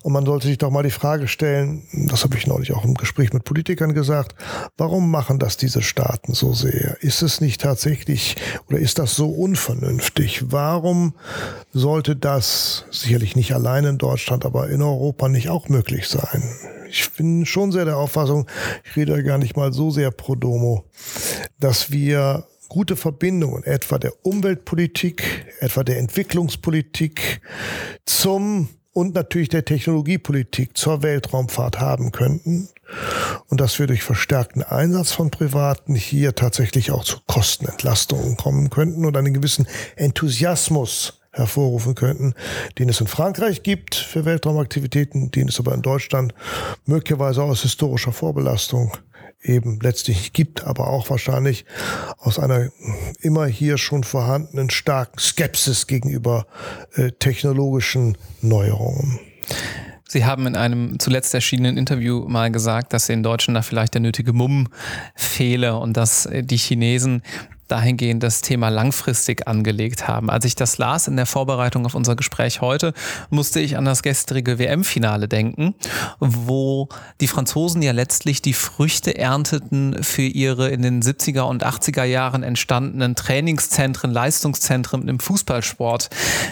Und 0.03 0.13
man 0.13 0.27
sollte 0.27 0.49
sich 0.49 0.59
doch 0.59 0.71
mal 0.71 0.83
die 0.83 0.91
Frage 0.91 1.29
stellen, 1.29 1.85
das 1.93 2.25
habe 2.25 2.37
ich 2.37 2.47
neulich 2.47 2.75
auch 2.75 2.85
im 2.85 2.95
Gespräch 2.95 3.33
mit 3.33 3.45
Politikern 3.45 3.95
gesagt, 3.95 4.35
warum 4.77 5.11
machen 5.11 5.39
das 5.39 5.57
diese 5.57 5.81
Staaten 5.81 6.35
so 6.35 6.53
sehr? 6.53 7.03
Ist 7.03 7.23
es 7.23 7.41
nicht 7.41 7.63
tatsächlich 7.63 8.37
oder 8.69 8.79
ist 8.79 8.99
das 8.99 9.15
so 9.15 9.31
unvernünftig? 9.31 10.53
Warum 10.53 11.15
sollte 11.73 12.17
das 12.17 12.85
sicherlich 12.91 13.35
nicht 13.35 13.55
allein 13.55 13.87
in 13.87 13.99
Deutschland, 13.99 14.45
aber 14.45 14.69
in 14.69 14.83
Europa 14.83 15.29
nicht 15.29 15.49
auch 15.49 15.71
möglich 15.71 16.09
sein? 16.09 16.43
Ich 16.93 17.11
bin 17.13 17.47
schon 17.47 17.73
sehr 17.73 17.87
der 17.87 17.97
Auffassung, 17.97 18.47
ich 18.85 18.97
rede 18.97 19.23
gar 19.25 19.39
nicht 19.39 19.57
mal 19.57 19.73
so 19.73 19.91
sehr 19.91 20.11
pro 20.11 20.35
domo, 20.35 20.85
dass 21.59 21.91
wir 21.91 22.47
gute 22.69 22.97
Verbindungen 22.97 23.65
etwa 23.65 23.99
der 23.99 24.13
Umweltpolitik, 24.23 25.23
etwa 25.61 25.85
der 25.85 25.99
Entwicklungspolitik 25.99 27.41
zum 28.05 28.69
und 28.93 29.15
natürlich 29.15 29.49
der 29.49 29.65
Technologiepolitik 29.65 30.77
zur 30.77 31.03
Weltraumfahrt 31.03 31.81
haben 31.81 32.13
könnten. 32.13 32.69
Und 33.49 33.63
dass 33.63 33.79
wir 33.79 33.87
durch 33.87 34.03
verstärkten 34.03 34.63
Einsatz 34.63 35.13
von 35.13 35.31
Privaten 35.31 35.95
hier 35.95 36.35
tatsächlich 36.35 36.91
auch 36.91 37.05
zu 37.05 37.21
Kostenentlastungen 37.27 38.37
kommen 38.37 38.69
könnten 38.69 39.07
und 39.07 39.17
einen 39.17 39.33
gewissen 39.33 39.67
Enthusiasmus 39.97 41.22
hervorrufen 41.33 41.95
könnten, 41.95 42.35
den 42.79 42.89
es 42.89 43.01
in 43.01 43.07
Frankreich 43.07 43.63
gibt 43.63 43.95
für 43.95 44.25
Weltraumaktivitäten, 44.25 45.31
den 45.31 45.49
es 45.49 45.59
aber 45.59 45.75
in 45.75 45.83
Deutschland 45.83 46.35
möglicherweise 46.85 47.43
aus 47.43 47.63
historischer 47.63 48.13
Vorbelastung 48.13 48.93
eben 49.43 49.81
letztlich 49.81 50.33
gibt, 50.33 50.65
aber 50.65 50.89
auch 50.89 51.11
wahrscheinlich 51.11 51.65
aus 52.19 52.39
einer 52.39 52.71
immer 53.21 53.47
hier 53.47 53.79
schon 53.79 54.05
vorhandenen 54.05 54.71
starken 54.71 55.19
Skepsis 55.19 55.87
gegenüber 55.87 56.47
äh, 56.95 57.11
technologischen 57.13 58.17
Neuerungen. 58.41 59.19
Sie 60.07 60.25
haben 60.27 60.47
in 60.47 60.57
einem 60.57 60.99
zuletzt 60.99 61.33
erschienenen 61.33 61.79
Interview 61.79 62.29
mal 62.29 62.51
gesagt, 62.51 62.93
dass 62.93 63.07
den 63.07 63.23
Deutschen 63.23 63.55
da 63.55 63.63
vielleicht 63.63 63.95
der 63.95 64.03
nötige 64.03 64.35
Mumm 64.35 64.69
fehle 65.15 65.79
und 65.79 65.97
dass 65.97 66.27
äh, 66.27 66.45
die 66.45 66.59
Chinesen 66.59 67.23
dahingehend 67.73 68.23
das 68.23 68.43
Thema 68.43 68.69
langfristig 68.69 69.49
angelegt 69.49 70.07
haben. 70.07 70.29
Als 70.31 70.45
ich 70.45 70.55
das 70.55 70.77
las 70.77 71.09
in 71.09 71.17
der 71.17 71.27
Vorbereitung 71.27 71.87
auf 71.87 71.95
unser 71.95 72.15
Gespräch 72.15 72.61
heute, 72.61 72.93
musste 73.31 73.61
ich 73.61 73.79
an 73.79 73.87
das 73.87 74.03
gestrige 74.03 74.59
WM-Finale 74.59 75.27
denken, 75.27 75.75
wo 76.21 76.89
die 77.21 77.29
Franzosen 77.29 77.81
ja 77.81 77.93
letztlich 77.93 78.43
die 78.43 78.53
Früchte 78.53 79.17
ernteten 79.17 80.03
für 80.03 80.23
ihre 80.23 80.69
in 80.69 80.83
den 80.83 81.03
70er 81.03 81.43
und 81.43 81.65
80er 81.65 82.05
Jahren 82.05 82.43
entstandenen 82.43 83.15
Trainingszentren, 83.15 84.13
Leistungszentren 84.13 85.09
im 85.09 85.19
Fußballsport. 85.19 86.11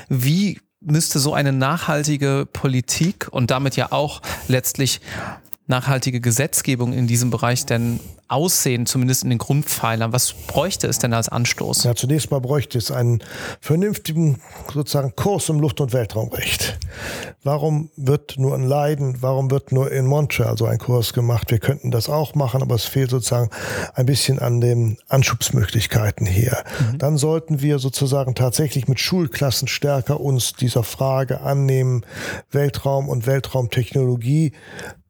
Wie 0.08 0.58
müsste 0.80 1.18
so 1.18 1.34
eine 1.34 1.52
nachhaltige 1.52 2.48
Politik 2.50 3.28
und 3.30 3.50
damit 3.50 3.76
ja 3.76 3.92
auch 3.92 4.22
letztlich 4.48 5.02
nachhaltige 5.70 6.20
Gesetzgebung 6.20 6.92
in 6.92 7.06
diesem 7.06 7.30
Bereich 7.30 7.64
denn 7.64 8.00
aussehen, 8.28 8.86
zumindest 8.86 9.24
in 9.24 9.30
den 9.30 9.38
Grundpfeilern? 9.38 10.12
Was 10.12 10.32
bräuchte 10.32 10.86
es 10.86 10.98
denn 10.98 11.12
als 11.12 11.28
Anstoß? 11.28 11.84
Ja, 11.84 11.94
zunächst 11.94 12.30
mal 12.30 12.40
bräuchte 12.40 12.78
es 12.78 12.90
einen 12.90 13.22
vernünftigen 13.60 14.40
sozusagen 14.72 15.16
Kurs 15.16 15.48
im 15.48 15.58
Luft- 15.58 15.80
und 15.80 15.92
Weltraumrecht. 15.92 16.78
Warum 17.42 17.90
wird 17.96 18.34
nur 18.38 18.54
in 18.54 18.64
Leiden, 18.64 19.16
warum 19.20 19.50
wird 19.50 19.72
nur 19.72 19.90
in 19.90 20.06
Montreal 20.06 20.56
so 20.58 20.66
ein 20.66 20.78
Kurs 20.78 21.12
gemacht? 21.12 21.50
Wir 21.50 21.58
könnten 21.58 21.90
das 21.90 22.08
auch 22.08 22.34
machen, 22.34 22.62
aber 22.62 22.74
es 22.74 22.84
fehlt 22.84 23.10
sozusagen 23.10 23.50
ein 23.94 24.06
bisschen 24.06 24.38
an 24.38 24.60
den 24.60 24.98
Anschubsmöglichkeiten 25.08 26.26
hier. 26.26 26.62
Mhm. 26.92 26.98
Dann 26.98 27.16
sollten 27.16 27.62
wir 27.62 27.78
sozusagen 27.78 28.34
tatsächlich 28.34 28.88
mit 28.88 29.00
Schulklassen 29.00 29.68
stärker 29.68 30.20
uns 30.20 30.52
dieser 30.52 30.82
Frage 30.82 31.40
annehmen, 31.40 32.04
Weltraum 32.50 33.08
und 33.08 33.26
Weltraumtechnologie 33.26 34.52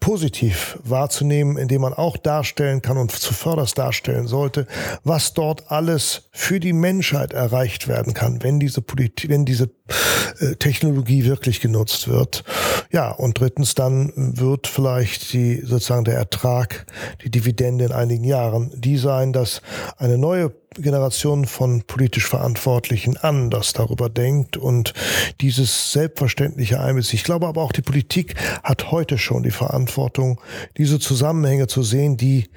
positiv 0.01 0.79
wahrzunehmen, 0.83 1.59
indem 1.59 1.83
man 1.83 1.93
auch 1.93 2.17
darstellen 2.17 2.81
kann 2.81 2.97
und 2.97 3.13
zuvörderst 3.13 3.77
darstellen 3.79 4.27
sollte, 4.27 4.67
was 5.05 5.35
dort 5.35 5.71
alles 5.71 6.29
für 6.33 6.59
die 6.59 6.73
Menschheit 6.73 7.35
erreicht 7.35 7.87
werden 7.87 8.15
kann, 8.15 8.43
wenn 8.43 8.59
diese 8.59 8.81
Politik, 8.81 9.31
wenn 9.31 9.45
diese 9.45 9.71
äh, 10.41 10.57
Technologie 10.57 11.27
wirklich 11.27 11.61
genutzt 11.61 12.09
wird. 12.09 12.45
Ja, 12.91 13.11
und 13.11 13.39
drittens 13.39 13.75
dann 13.75 14.13
wird 14.17 14.67
vielleicht 14.67 15.33
die 15.35 15.61
sozusagen 15.65 16.05
der 16.05 16.17
Ertrag, 16.17 16.87
die 17.23 17.31
Dividende 17.31 17.85
in 17.85 17.93
einigen 17.93 18.25
Jahren 18.25 18.73
die 18.75 18.97
sein, 18.97 19.33
dass 19.33 19.61
eine 19.99 20.17
neue 20.17 20.51
Generation 20.77 21.47
von 21.47 21.83
politisch 21.83 22.29
Verantwortlichen 22.29 23.17
anders 23.17 23.73
darüber 23.73 24.09
denkt 24.09 24.57
und 24.57 24.95
dieses 25.41 25.93
selbstverständliche 25.93 26.81
einbezieht. 26.81 27.15
Ich 27.15 27.25
glaube 27.25 27.49
aber 27.49 27.61
auch, 27.61 27.73
die 27.73 27.83
Politik 27.83 28.37
hat 28.63 28.93
heute 28.93 29.19
schon 29.19 29.43
die 29.43 29.51
Verantwortung, 29.51 30.41
diese 30.77 31.01
Zusammenhänge 31.01 31.67
zu 31.67 31.83
sehen, 31.83 32.17
die 32.17 32.49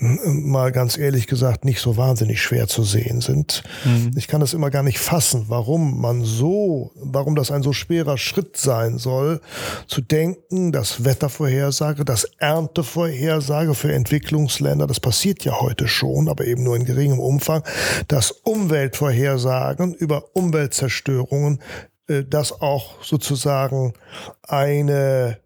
mal 0.00 0.72
ganz 0.72 0.96
ehrlich 0.96 1.26
gesagt 1.26 1.64
nicht 1.66 1.80
so 1.80 1.96
wahnsinnig 1.98 2.40
schwer 2.40 2.66
zu 2.68 2.84
sehen 2.84 3.20
sind. 3.20 3.62
Mhm. 3.84 4.12
Ich 4.16 4.28
kann 4.28 4.40
das 4.40 4.54
immer 4.54 4.70
gar 4.70 4.82
nicht 4.82 4.98
fassen, 4.98 5.44
warum 5.48 6.00
man 6.00 6.24
so, 6.24 6.90
warum 6.96 7.36
das 7.36 7.50
ein 7.50 7.62
so 7.62 7.74
schwerer 7.74 8.16
Schritt 8.16 8.56
sein 8.56 8.96
soll, 8.96 9.42
zu 9.86 10.00
denken, 10.00 10.72
dass 10.72 11.04
Wettervorhersage, 11.04 12.06
dass 12.06 12.24
Erntevorhersage 12.38 13.74
für 13.74 13.92
Entwicklungsländer, 13.92 14.86
das 14.86 15.00
passiert 15.00 15.44
ja 15.44 15.60
heute 15.60 15.86
schon, 15.86 16.28
aber 16.28 16.46
eben 16.46 16.62
nur 16.62 16.76
in 16.76 16.86
geringem 16.86 17.18
Umfang, 17.18 17.59
dass 18.08 18.30
Umweltvorhersagen 18.30 19.94
über 19.94 20.34
Umweltzerstörungen, 20.34 21.62
äh, 22.08 22.24
dass 22.24 22.60
auch 22.60 23.02
sozusagen 23.02 23.94
eine 24.42 25.38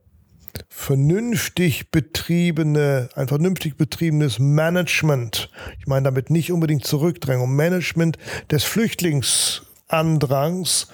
vernünftig 0.69 1.91
betriebene, 1.91 3.09
ein 3.15 3.29
vernünftig 3.29 3.77
betriebenes 3.77 4.39
Management, 4.39 5.51
ich 5.79 5.87
meine 5.87 6.05
damit 6.05 6.31
nicht 6.31 6.51
unbedingt 6.53 6.87
Zurückdrängung, 6.87 7.55
Management 7.55 8.17
des 8.51 8.65
Flüchtlingsandrangs, 8.65 10.89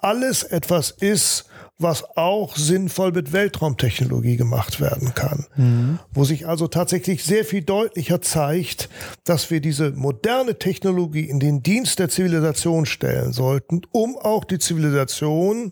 alles 0.00 0.42
etwas 0.42 0.90
ist, 0.90 1.46
was 1.78 2.04
auch 2.16 2.56
sinnvoll 2.56 3.12
mit 3.12 3.32
Weltraumtechnologie 3.32 4.36
gemacht 4.36 4.80
werden 4.80 5.14
kann. 5.14 5.46
Mhm. 5.56 5.98
Wo 6.12 6.24
sich 6.24 6.46
also 6.48 6.66
tatsächlich 6.66 7.22
sehr 7.22 7.44
viel 7.44 7.62
deutlicher 7.62 8.20
zeigt, 8.20 8.88
dass 9.24 9.50
wir 9.50 9.60
diese 9.60 9.92
moderne 9.92 10.58
Technologie 10.58 11.24
in 11.24 11.38
den 11.38 11.62
Dienst 11.62 12.00
der 12.00 12.08
Zivilisation 12.08 12.84
stellen 12.84 13.32
sollten, 13.32 13.82
um 13.92 14.16
auch 14.16 14.44
die 14.44 14.58
Zivilisation 14.58 15.70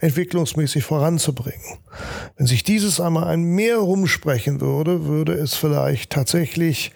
entwicklungsmäßig 0.00 0.84
voranzubringen. 0.84 1.78
Wenn 2.36 2.46
sich 2.46 2.62
dieses 2.62 3.00
einmal 3.00 3.24
ein 3.24 3.42
mehr 3.42 3.78
rumsprechen 3.78 4.60
würde, 4.60 5.06
würde 5.06 5.34
es 5.34 5.54
vielleicht 5.54 6.10
tatsächlich 6.10 6.92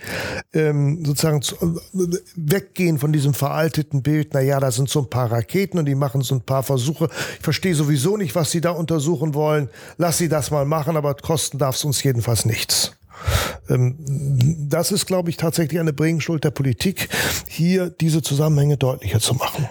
ähm, 0.54 1.04
sozusagen 1.04 1.42
zu, 1.42 1.56
äh, 1.56 2.18
weggehen 2.36 2.98
von 2.98 3.12
diesem 3.12 3.34
veralteten 3.34 4.02
Bild, 4.02 4.30
na 4.32 4.40
ja, 4.40 4.58
da 4.60 4.70
sind 4.70 4.88
so 4.88 5.00
ein 5.00 5.10
paar 5.10 5.30
Raketen 5.30 5.78
und 5.78 5.84
die 5.86 5.94
machen 5.94 6.22
so 6.22 6.34
ein 6.34 6.40
paar 6.40 6.62
Versuche. 6.62 7.08
Ich 7.38 7.44
verstehe 7.44 7.74
sowieso 7.74 8.16
nicht, 8.16 8.34
was 8.36 8.52
sie 8.52 8.60
da 8.60 8.70
untersuchen 8.70 9.34
wollen. 9.34 9.68
Lass 9.96 10.18
sie 10.18 10.28
das 10.28 10.52
mal 10.52 10.64
machen, 10.64 10.96
aber 10.96 11.14
kosten 11.14 11.58
darf 11.58 11.74
es 11.74 11.84
uns 11.84 12.00
jedenfalls 12.04 12.44
nichts. 12.44 12.92
Ähm, 13.68 13.96
das 14.68 14.92
ist, 14.92 15.06
glaube 15.06 15.30
ich, 15.30 15.36
tatsächlich 15.36 15.80
eine 15.80 15.92
Bringschuld 15.92 16.44
der 16.44 16.52
Politik, 16.52 17.08
hier 17.48 17.90
diese 17.90 18.22
Zusammenhänge 18.22 18.76
deutlicher 18.76 19.18
zu 19.18 19.34
machen. 19.34 19.68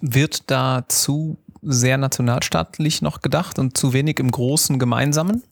Wird 0.00 0.50
dazu 0.50 1.38
sehr 1.62 1.96
nationalstaatlich 1.96 3.02
noch 3.02 3.20
gedacht 3.20 3.60
und 3.60 3.76
zu 3.76 3.92
wenig 3.92 4.18
im 4.18 4.32
großen 4.32 4.80
Gemeinsamen? 4.80 5.44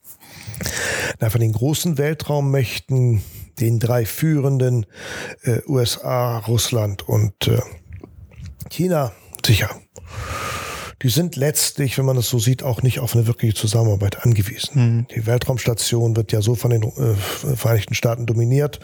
Na, 1.21 1.31
von 1.31 1.41
den 1.41 1.53
großen 1.53 1.99
Weltraummächten, 1.99 3.23
den 3.61 3.79
drei 3.79 4.05
führenden 4.07 4.87
äh, 5.43 5.61
USA, 5.69 6.39
Russland 6.39 7.09
und 7.09 7.47
äh, 7.47 7.61
China, 8.71 9.13
sicher 9.45 9.71
die 11.03 11.09
sind 11.09 11.37
letztlich, 11.37 11.97
wenn 11.97 12.05
man 12.05 12.17
es 12.17 12.29
so 12.29 12.39
sieht, 12.39 12.63
auch 12.63 12.83
nicht 12.83 13.01
auf 13.01 13.15
eine 13.15 13.27
wirkliche 13.27 13.55
Zusammenarbeit 13.55 14.25
angewiesen. 14.25 14.71
Mhm. 14.75 15.07
Die 15.15 15.27
Weltraumstation 15.27 16.15
wird 16.17 16.33
ja 16.33 16.43
so 16.43 16.55
von 16.55 16.71
den 16.71 16.83
äh, 16.83 17.15
Vereinigten 17.15 17.95
Staaten 17.95 18.27
dominiert 18.27 18.81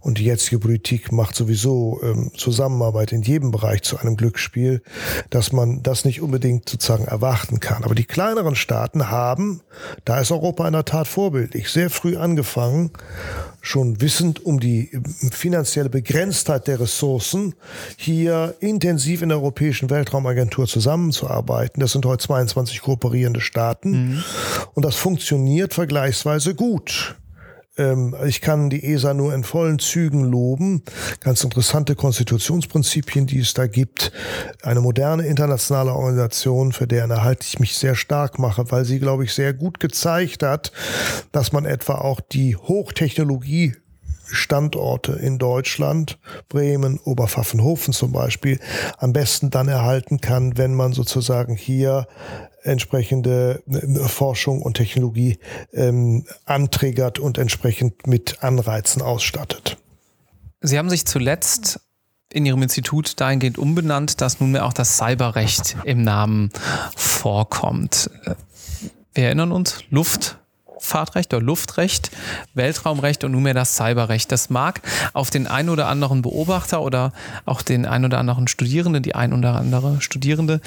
und 0.00 0.18
die 0.18 0.24
jetzige 0.24 0.58
Politik 0.58 1.10
macht 1.10 1.34
sowieso 1.34 2.00
ähm, 2.02 2.30
Zusammenarbeit 2.36 3.12
in 3.12 3.22
jedem 3.22 3.50
Bereich 3.50 3.82
zu 3.82 3.98
einem 3.98 4.16
Glücksspiel, 4.16 4.82
dass 5.30 5.52
man 5.52 5.82
das 5.82 6.04
nicht 6.04 6.20
unbedingt 6.20 6.68
sozusagen 6.68 7.04
erwarten 7.04 7.60
kann. 7.60 7.84
Aber 7.84 7.94
die 7.94 8.04
kleineren 8.04 8.56
Staaten 8.56 9.10
haben, 9.10 9.62
da 10.04 10.20
ist 10.20 10.30
Europa 10.30 10.66
in 10.66 10.74
der 10.74 10.84
Tat 10.84 11.08
vorbildlich, 11.08 11.70
sehr 11.70 11.88
früh 11.88 12.16
angefangen, 12.16 12.90
schon 13.64 14.00
wissend 14.00 14.44
um 14.44 14.60
die 14.60 14.92
äh, 14.92 15.00
finanzielle 15.30 15.88
Begrenztheit 15.88 16.66
der 16.68 16.80
Ressourcen, 16.80 17.54
hier 17.96 18.54
intensiv 18.60 19.22
in 19.22 19.30
der 19.30 19.38
Europäischen 19.38 19.90
Weltraumagentur 19.90 20.66
zusammenzuarbeiten. 20.66 21.80
Das 21.80 21.92
sind 21.92 22.04
heute 22.06 22.24
22 22.24 22.82
kooperierende 22.82 23.40
Staaten 23.40 23.90
mhm. 23.90 24.24
und 24.74 24.84
das 24.84 24.96
funktioniert 24.96 25.74
vergleichsweise 25.74 26.54
gut. 26.54 27.16
Ähm, 27.76 28.14
ich 28.26 28.40
kann 28.40 28.70
die 28.70 28.84
ESA 28.84 29.14
nur 29.14 29.34
in 29.34 29.44
vollen 29.44 29.78
Zügen 29.78 30.24
loben. 30.24 30.82
Ganz 31.20 31.42
interessante 31.44 31.94
Konstitutionsprinzipien, 31.94 33.26
die 33.26 33.40
es 33.40 33.54
da 33.54 33.66
gibt. 33.66 34.12
Eine 34.62 34.80
moderne 34.80 35.26
internationale 35.26 35.92
Organisation, 35.92 36.72
für 36.72 36.86
deren 36.86 37.10
Erhalt 37.10 37.44
ich 37.44 37.58
mich 37.58 37.76
sehr 37.76 37.94
stark 37.94 38.38
mache, 38.38 38.70
weil 38.70 38.84
sie, 38.84 39.00
glaube 39.00 39.24
ich, 39.24 39.34
sehr 39.34 39.52
gut 39.52 39.80
gezeigt 39.80 40.42
hat, 40.42 40.72
dass 41.32 41.52
man 41.52 41.64
etwa 41.64 41.96
auch 41.96 42.20
die 42.20 42.56
Hochtechnologie 42.56 43.74
Standorte 44.26 45.12
in 45.12 45.38
Deutschland, 45.38 46.18
Bremen, 46.48 46.98
Oberpfaffenhofen 46.98 47.92
zum 47.92 48.12
Beispiel, 48.12 48.58
am 48.98 49.12
besten 49.12 49.50
dann 49.50 49.68
erhalten 49.68 50.20
kann, 50.20 50.56
wenn 50.56 50.74
man 50.74 50.92
sozusagen 50.92 51.56
hier 51.56 52.06
entsprechende 52.64 53.62
äh, 53.68 54.08
Forschung 54.08 54.62
und 54.62 54.74
Technologie 54.74 55.38
ähm, 55.72 56.24
anträgert 56.44 57.18
und 57.18 57.38
entsprechend 57.38 58.06
mit 58.06 58.42
Anreizen 58.42 59.02
ausstattet. 59.02 59.76
Sie 60.60 60.78
haben 60.78 60.90
sich 60.90 61.04
zuletzt 61.04 61.80
in 62.32 62.46
Ihrem 62.46 62.62
Institut 62.62 63.20
dahingehend 63.20 63.58
umbenannt, 63.58 64.20
dass 64.20 64.40
nunmehr 64.40 64.64
auch 64.66 64.72
das 64.72 64.96
Cyberrecht 64.96 65.76
im 65.84 66.02
Namen 66.02 66.50
vorkommt. 66.96 68.10
Wir 69.12 69.26
erinnern 69.26 69.52
uns, 69.52 69.84
Luftfahrtrecht 69.90 71.32
oder 71.32 71.44
Luftrecht, 71.44 72.10
Weltraumrecht 72.54 73.22
und 73.22 73.32
nunmehr 73.32 73.54
das 73.54 73.76
Cyberrecht. 73.76 74.32
Das 74.32 74.50
mag 74.50 74.80
auf 75.12 75.30
den 75.30 75.46
einen 75.46 75.68
oder 75.68 75.86
anderen 75.86 76.22
Beobachter 76.22 76.82
oder 76.82 77.12
auch 77.44 77.62
den 77.62 77.86
einen 77.86 78.06
oder 78.06 78.18
anderen 78.18 78.48
Studierenden, 78.48 79.02
die 79.02 79.14
ein 79.14 79.32
oder 79.32 79.54
andere 79.54 80.00
Studierende 80.00 80.60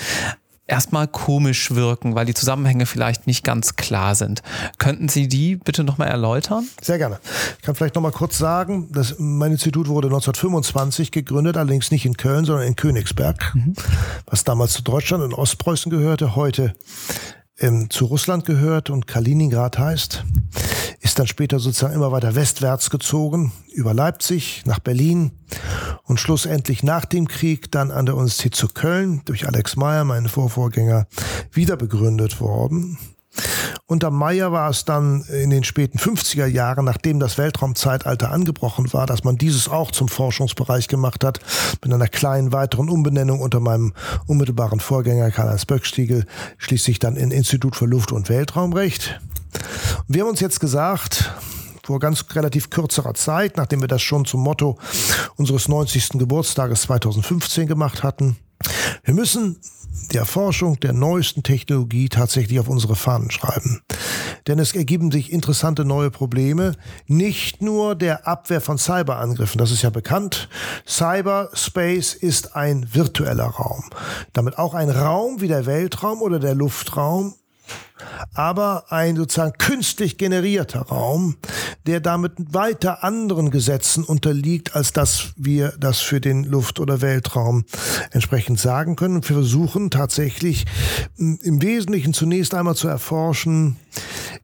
erstmal 0.68 1.08
komisch 1.08 1.74
wirken, 1.74 2.16
weil 2.16 2.26
die 2.26 2.34
Zusammenhänge 2.34 2.86
vielleicht 2.86 3.26
nicht 3.26 3.44
ganz 3.44 3.76
klar 3.76 4.16
sind. 4.16 4.44
Könnten 4.78 5.10
Sie 5.10 5.28
die 5.28 5.56
bitte 5.56 5.84
nochmal 5.84 6.10
erläutern? 6.10 6.68
Sehr 6.82 6.98
gerne. 6.98 7.20
Ich 7.58 7.64
kann 7.64 7.76
vielleicht 7.76 7.96
nochmal 7.96 8.12
kurz 8.12 8.38
sagen, 8.38 8.92
dass 8.92 9.16
mein 9.18 9.54
Institut 9.54 9.88
wurde 9.88 10.08
1925 10.08 11.12
gegründet, 11.12 11.58
allerdings 11.58 11.92
nicht 11.92 12.06
in 12.06 12.18
Köln, 12.18 12.46
sondern 12.46 12.68
in 12.68 12.76
Königsberg, 12.76 13.56
mhm. 13.56 13.74
was 14.26 14.44
damals 14.44 14.74
zu 14.74 14.84
Deutschland 14.84 15.24
und 15.24 15.34
Ostpreußen 15.34 15.90
gehörte, 15.90 16.36
heute 16.36 16.74
ähm, 17.60 17.90
zu 17.90 18.06
Russland 18.06 18.46
gehört 18.46 18.90
und 18.90 19.08
Kaliningrad 19.08 19.78
heißt, 19.78 20.24
ist 21.18 21.20
dann 21.22 21.28
später 21.28 21.58
sozusagen 21.58 21.96
immer 21.96 22.12
weiter 22.12 22.36
westwärts 22.36 22.92
gezogen, 22.92 23.52
über 23.74 23.92
Leipzig 23.96 24.62
nach 24.66 24.78
Berlin 24.78 25.32
und 26.04 26.20
schlussendlich 26.20 26.84
nach 26.84 27.06
dem 27.06 27.28
Krieg 27.28 27.72
dann 27.72 27.90
an 27.90 28.06
der 28.06 28.14
Universität 28.14 28.54
zu 28.54 28.68
Köln 28.68 29.24
durch 29.26 29.48
Alex 29.48 29.78
Meyer, 29.78 30.04
meinen 30.04 30.28
Vorvorgänger, 30.28 31.08
wieder 31.52 31.76
begründet 31.76 32.40
worden. 32.40 33.00
Unter 33.90 34.12
Meyer 34.12 34.52
war 34.52 34.70
es 34.70 34.84
dann 34.84 35.22
in 35.32 35.50
den 35.50 35.64
späten 35.64 35.98
50er 35.98 36.46
Jahren, 36.46 36.84
nachdem 36.84 37.22
das 37.22 37.38
Weltraumzeitalter 37.38 38.32
angebrochen 38.32 38.92
war, 38.92 39.06
dass 39.06 39.24
man 39.24 39.38
dieses 39.38 39.70
auch 39.70 39.92
zum 39.92 40.10
Forschungsbereich 40.10 40.90
gemacht 40.90 41.24
hat, 41.24 41.40
mit 41.82 41.94
einer 41.94 42.10
kleinen 42.10 42.52
weiteren 42.52 42.90
Umbenennung 42.90 43.40
unter 43.40 43.62
meinem 43.62 43.94
unmittelbaren 44.26 44.82
Vorgänger 44.82 45.32
Karl-Heinz 45.32 45.66
Böckstiegel, 45.66 46.26
schließlich 46.58 47.00
dann 47.00 47.16
in 47.16 47.32
Institut 47.32 47.78
für 47.78 47.86
Luft- 47.86 48.12
und 48.12 48.28
Weltraumrecht. 48.28 49.22
Wir 50.10 50.24
haben 50.24 50.32
uns 50.32 50.42
jetzt 50.42 50.60
gesagt, 50.60 51.32
vor 51.86 52.00
ganz 52.02 52.26
relativ 52.34 52.70
kürzerer 52.70 53.14
Zeit, 53.14 53.56
nachdem 53.56 53.80
wir 53.80 53.88
das 53.88 54.02
schon 54.02 54.26
zum 54.26 54.42
Motto 54.42 54.78
unseres 55.38 55.70
90. 55.70 56.10
Geburtstages 56.20 56.82
2015 56.82 57.68
gemacht 57.68 58.04
hatten, 58.04 58.36
wir 59.04 59.14
müssen 59.14 59.60
die 60.12 60.18
Erforschung 60.18 60.80
der 60.80 60.94
neuesten 60.94 61.44
Technologie 61.44 62.10
tatsächlich 62.10 62.60
auf 62.60 62.70
unsere 62.70 62.96
Fahnen 62.96 63.32
schreiben. 63.32 63.82
Denn 64.48 64.60
es 64.60 64.74
ergeben 64.74 65.12
sich 65.12 65.32
interessante 65.32 65.84
neue 65.84 66.12
Probleme, 66.12 66.76
nicht 67.08 67.62
nur 67.62 67.96
der 67.96 68.28
Abwehr 68.28 68.62
von 68.62 68.78
Cyberangriffen, 68.78 69.58
das 69.58 69.72
ist 69.72 69.82
ja 69.82 69.90
bekannt. 69.90 70.48
Cyberspace 70.88 72.14
ist 72.14 72.56
ein 72.56 72.88
virtueller 72.94 73.48
Raum. 73.48 73.84
Damit 74.34 74.58
auch 74.58 74.74
ein 74.74 74.90
Raum 74.90 75.42
wie 75.42 75.50
der 75.50 75.66
Weltraum 75.66 76.22
oder 76.22 76.40
der 76.40 76.56
Luftraum, 76.56 77.36
aber 78.34 78.92
ein 78.92 79.16
sozusagen 79.16 79.58
künstlich 79.58 80.18
generierter 80.18 80.82
Raum, 80.82 81.38
der 81.86 82.00
damit 82.00 82.34
weiter 82.38 83.04
anderen 83.04 83.52
Gesetzen 83.52 84.04
unterliegt, 84.04 84.76
als 84.76 84.94
dass 84.94 85.34
wir 85.36 85.74
das 85.80 86.00
für 86.00 86.22
den 86.22 86.44
Luft- 86.44 86.80
oder 86.80 87.02
Weltraum 87.02 87.66
entsprechend 88.12 88.60
sagen 88.60 88.96
können. 88.96 89.24
Wir 89.24 89.36
versuchen 89.36 89.90
tatsächlich 89.90 90.66
im 91.18 91.62
Wesentlichen 91.62 92.14
zunächst 92.14 92.54
einmal 92.54 92.76
zu 92.76 92.88
erforschen, 92.88 93.78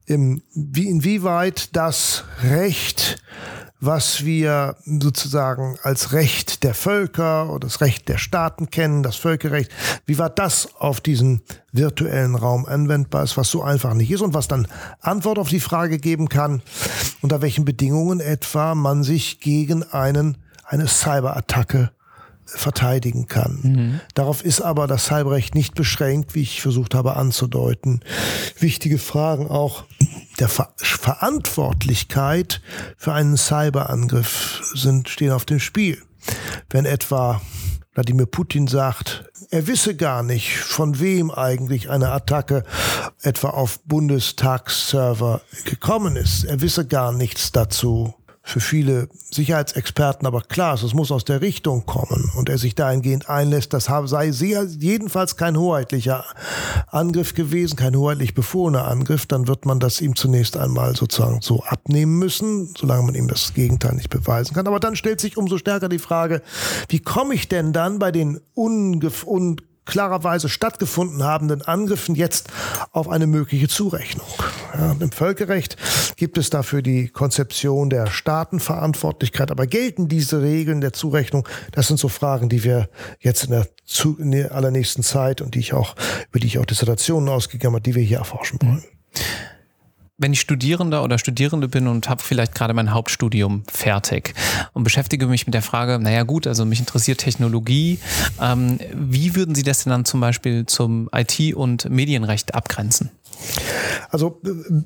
wie 0.08 0.90
inwieweit 0.90 1.76
das 1.76 2.24
Recht 2.44 3.22
was 3.86 4.24
wir 4.24 4.76
sozusagen 4.86 5.78
als 5.84 6.14
Recht 6.14 6.64
der 6.64 6.74
Völker 6.74 7.50
oder 7.50 7.68
das 7.68 7.82
Recht 7.82 8.08
der 8.08 8.18
Staaten 8.18 8.70
kennen, 8.70 9.04
das 9.04 9.18
Völkerrecht, 9.18 9.72
wie 10.06 10.18
war 10.18 10.30
das 10.30 10.70
auf 10.80 11.02
diesen 11.02 11.42
virtuellen 11.74 12.36
Raum 12.36 12.66
anwendbar 12.66 13.24
ist, 13.24 13.36
was 13.36 13.50
so 13.50 13.62
einfach 13.62 13.94
nicht 13.94 14.10
ist 14.10 14.22
und 14.22 14.34
was 14.34 14.48
dann 14.48 14.68
Antwort 15.02 15.38
auf 15.38 15.50
die 15.50 15.60
Frage 15.60 15.98
geben 15.98 16.30
kann, 16.30 16.62
unter 17.22 17.42
welchen 17.42 17.66
Bedingungen 17.66 18.22
etwa 18.22 18.74
man 18.74 19.04
sich 19.04 19.42
gegen 19.42 19.84
einen, 19.84 20.38
eine 20.66 20.88
Cyberattacke 20.88 21.92
verteidigen 22.46 23.28
kann. 23.28 23.60
Mhm. 23.64 24.00
Darauf 24.14 24.44
ist 24.44 24.62
aber 24.62 24.88
das 24.88 25.06
Cyberrecht 25.06 25.56
nicht 25.56 25.76
beschränkt, 25.76 26.36
wie 26.36 26.42
ich 26.42 26.62
versucht 26.62 26.94
habe 26.94 27.16
anzudeuten. 27.16 28.02
Wichtige 28.60 28.98
Fragen 28.98 29.48
auch 29.48 29.86
der 30.44 30.50
Ver 30.50 30.74
Verantwortlichkeit 30.78 32.62
für 32.98 33.14
einen 33.14 33.38
Cyberangriff 33.38 34.62
sind, 34.76 35.08
stehen 35.08 35.32
auf 35.32 35.46
dem 35.46 35.60
Spiel. 35.60 36.02
Wenn 36.70 36.84
etwa 36.86 37.42
Wladimir 37.94 38.26
Putin 38.26 38.68
sagt, 38.68 39.24
er 39.52 39.68
wisse 39.68 39.96
gar 39.96 40.22
nicht, 40.22 40.58
von 40.58 41.00
wem 41.00 41.32
eigentlich 41.32 41.90
eine 41.90 42.12
Attacke 42.12 42.66
etwa 43.22 43.52
auf 43.52 43.80
Bundestagsserver 43.86 45.40
gekommen 45.64 46.18
ist. 46.18 46.44
Er 46.44 46.60
wisse 46.60 46.86
gar 46.86 47.14
nichts 47.14 47.54
dazu 47.54 48.14
für 48.46 48.60
viele 48.60 49.08
Sicherheitsexperten 49.32 50.28
aber 50.28 50.42
klar 50.42 50.74
ist, 50.74 50.84
es 50.84 50.94
muss 50.94 51.14
aus 51.14 51.24
der 51.24 51.40
Richtung 51.40 51.86
kommen 51.86 52.30
und 52.36 52.50
er 52.50 52.58
sich 52.58 52.76
dahingehend 52.76 53.30
einlässt, 53.30 53.74
das 53.74 53.86
sei 53.86 54.26
jedenfalls 54.26 55.38
kein 55.38 55.58
hoheitlicher 55.58 56.26
Angriff 56.88 57.34
gewesen, 57.34 57.78
kein 57.78 57.96
hoheitlich 57.96 58.34
befohlener 58.34 58.86
Angriff, 58.86 59.26
dann 59.26 59.48
wird 59.48 59.66
man 59.66 59.80
das 59.80 60.02
ihm 60.02 60.18
zunächst 60.18 60.58
einmal 60.58 60.94
sozusagen 60.96 61.40
so 61.42 61.64
abnehmen 61.64 62.20
müssen, 62.20 62.74
solange 62.78 63.04
man 63.04 63.16
ihm 63.16 63.30
das 63.30 63.54
Gegenteil 63.54 63.96
nicht 63.96 64.10
beweisen 64.10 64.54
kann. 64.54 64.68
Aber 64.68 64.82
dann 64.82 64.98
stellt 64.98 65.22
sich 65.22 65.38
umso 65.38 65.58
stärker 65.58 65.88
die 65.88 66.00
Frage, 66.00 66.42
wie 66.90 67.00
komme 67.00 67.36
ich 67.36 67.48
denn 67.48 67.72
dann 67.72 67.98
bei 67.98 68.12
den 68.12 68.42
ungef 68.56 69.26
un 69.26 69.56
klarerweise 69.86 70.50
stattgefunden 70.50 71.24
habenden 71.24 71.62
Angriffen 71.62 72.16
jetzt 72.16 72.50
auf 72.92 73.10
eine 73.10 73.28
mögliche 73.28 73.68
Zurechnung. 73.68 74.28
Ja, 74.74 74.96
Im 75.00 75.12
Völkerrecht 75.12 75.78
gibt 76.16 76.38
es 76.38 76.50
dafür 76.50 76.82
die 76.82 77.10
Konzeption 77.10 77.90
der 77.90 78.08
Staatenverantwortlichkeit, 78.08 79.52
aber 79.52 79.68
gelten 79.68 80.08
diese 80.08 80.42
Regeln 80.42 80.82
der 80.82 80.94
Zurechnung? 80.94 81.48
Das 81.72 81.88
sind 81.88 82.00
so 82.00 82.08
Fragen, 82.08 82.50
die 82.50 82.64
wir 82.64 82.90
jetzt 83.20 83.46
in 83.46 83.52
der, 83.52 83.68
zu, 83.86 84.18
in 84.18 84.32
der 84.32 84.54
allernächsten 84.54 85.04
Zeit 85.04 85.42
und 85.42 85.56
die 85.56 85.60
ich 85.60 85.74
auch, 85.74 85.96
über 86.30 86.40
die 86.40 86.48
ich 86.48 86.60
auch 86.60 86.66
Dissertationen 86.66 87.30
ausgegangen 87.30 87.76
habe, 87.76 87.84
die 87.84 87.96
wir 87.96 88.04
hier 88.04 88.20
erforschen 88.20 88.60
wollen 88.62 88.84
wenn 90.24 90.32
ich 90.32 90.40
Studierender 90.40 91.04
oder 91.04 91.18
Studierende 91.18 91.68
bin 91.68 91.86
und 91.86 92.08
habe 92.08 92.24
vielleicht 92.24 92.56
gerade 92.56 92.74
mein 92.74 92.94
Hauptstudium 92.94 93.64
fertig 93.70 94.34
und 94.72 94.86
beschäftige 94.86 95.28
mich 95.28 95.46
mit 95.46 95.54
der 95.54 95.62
Frage, 95.62 96.00
naja 96.00 96.24
gut, 96.24 96.48
also 96.48 96.64
mich 96.64 96.80
interessiert 96.80 97.18
Technologie, 97.18 98.00
ähm, 98.42 98.80
wie 98.94 99.36
würden 99.36 99.54
Sie 99.54 99.64
das 99.64 99.84
denn 99.84 99.92
dann 99.92 100.06
zum 100.06 100.22
Beispiel 100.22 100.66
zum 100.66 101.10
IT- 101.14 101.54
und 101.54 101.90
Medienrecht 101.90 102.56
abgrenzen? 102.56 103.12
Also 104.10 104.40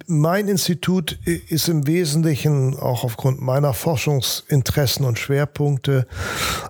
mein 0.07 0.47
Institut 0.47 1.19
ist 1.25 1.67
im 1.67 1.85
Wesentlichen 1.85 2.75
auch 2.75 3.03
aufgrund 3.03 3.41
meiner 3.41 3.73
Forschungsinteressen 3.73 5.05
und 5.05 5.19
Schwerpunkte 5.19 6.07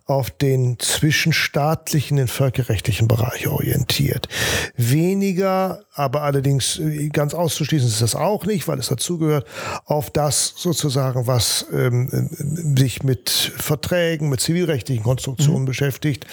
auf 0.06 0.32
den 0.32 0.80
zwischenstaatlichen, 0.80 2.18
den 2.18 2.28
völkerrechtlichen 2.28 3.08
Bereich 3.08 3.48
orientiert. 3.48 4.28
Weniger, 4.76 5.84
aber 5.98 6.22
allerdings 6.22 6.80
äh, 6.80 7.10
ganz 7.10 7.34
auszuschließen 7.34 7.88
ist 7.88 8.02
das 8.02 8.16
auch 8.16 8.46
nicht, 8.46 8.68
weil 8.68 8.80
es 8.80 8.88
dazugehört, 8.88 9.48
auf 9.86 10.12
das 10.12 10.54
sozusagen, 10.56 11.28
was 11.28 11.66
ähm, 11.74 12.30
sich 12.78 13.04
mit 13.04 13.30
Verträgen, 13.30 14.30
mit 14.30 14.40
zivilrechtlichen 14.40 15.04
Konstruktionen 15.04 15.62
mhm. 15.62 15.68
beschäftigt 15.68 16.26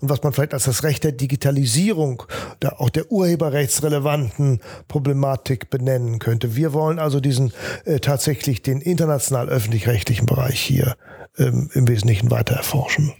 und 0.00 0.08
was 0.08 0.22
man 0.22 0.32
vielleicht 0.32 0.54
als 0.54 0.64
das 0.64 0.82
Recht 0.82 1.04
der 1.04 1.12
Digitalisierung, 1.12 2.22
der, 2.62 2.80
auch 2.80 2.88
der 2.90 3.12
urheberrechtsrelevanten 3.12 4.60
Problematik 4.88 5.70
benennen 5.70 6.18
könnte. 6.18 6.56
Wir 6.56 6.72
wollen 6.72 6.98
also 6.98 7.20
diesen 7.20 7.52
äh, 7.84 8.00
tatsächlich 8.00 8.62
den 8.62 8.80
international 8.80 9.48
öffentlich-rechtlichen 9.48 10.26
Bereich 10.26 10.60
hier 10.60 10.96
ähm, 11.36 11.70
im 11.74 11.88
Wesentlichen 11.88 12.30
weiter 12.30 12.54
erforschen. 12.54 13.12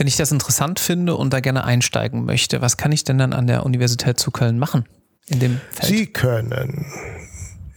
Wenn 0.00 0.06
ich 0.06 0.16
das 0.16 0.32
interessant 0.32 0.80
finde 0.80 1.14
und 1.14 1.30
da 1.30 1.40
gerne 1.40 1.64
einsteigen 1.64 2.24
möchte, 2.24 2.62
was 2.62 2.78
kann 2.78 2.90
ich 2.90 3.04
denn 3.04 3.18
dann 3.18 3.34
an 3.34 3.46
der 3.46 3.66
Universität 3.66 4.18
zu 4.18 4.30
Köln 4.30 4.58
machen? 4.58 4.86
In 5.26 5.40
dem 5.40 5.60
Feld? 5.72 5.92
Sie 5.92 6.06
können 6.06 6.86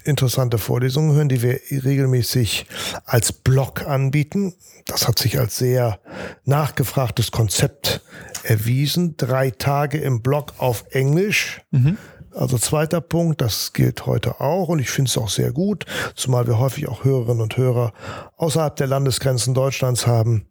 interessante 0.06 0.58
Vorlesungen 0.58 1.14
hören, 1.18 1.28
die 1.28 1.42
wir 1.42 1.60
regelmäßig 1.70 2.66
als 3.04 3.34
Blog 3.34 3.86
anbieten. 3.86 4.54
Das 4.86 5.06
hat 5.06 5.20
sich 5.20 5.38
als 5.38 5.58
sehr 5.58 6.00
nachgefragtes 6.46 7.32
Konzept 7.32 8.00
erwiesen. 8.44 9.18
Drei 9.18 9.50
Tage 9.52 9.98
im 9.98 10.22
Blog 10.22 10.54
auf 10.60 10.86
Englisch. 10.92 11.60
Mhm. 11.72 11.98
Also 12.36 12.58
zweiter 12.58 13.02
Punkt, 13.02 13.42
das 13.42 13.74
gilt 13.74 14.06
heute 14.06 14.42
auch 14.42 14.70
und 14.70 14.80
ich 14.80 14.90
finde 14.90 15.10
es 15.10 15.18
auch 15.18 15.30
sehr 15.30 15.52
gut, 15.52 15.86
zumal 16.16 16.48
wir 16.48 16.58
häufig 16.58 16.88
auch 16.88 17.04
Hörerinnen 17.04 17.42
und 17.42 17.58
Hörer 17.58 17.94
außerhalb 18.44 18.76
der 18.76 18.88
Landesgrenzen 18.88 19.54
Deutschlands 19.54 20.06
haben, 20.06 20.46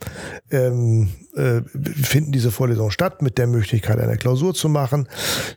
ähm, 0.51 1.11
äh, 1.37 1.61
finden 2.03 2.33
diese 2.33 2.51
Vorlesungen 2.51 2.91
statt 2.91 3.23
mit 3.23 3.39
der 3.39 3.47
Möglichkeit, 3.47 3.99
eine 3.99 4.17
Klausur 4.17 4.55
zu 4.55 4.69
machen. 4.69 5.09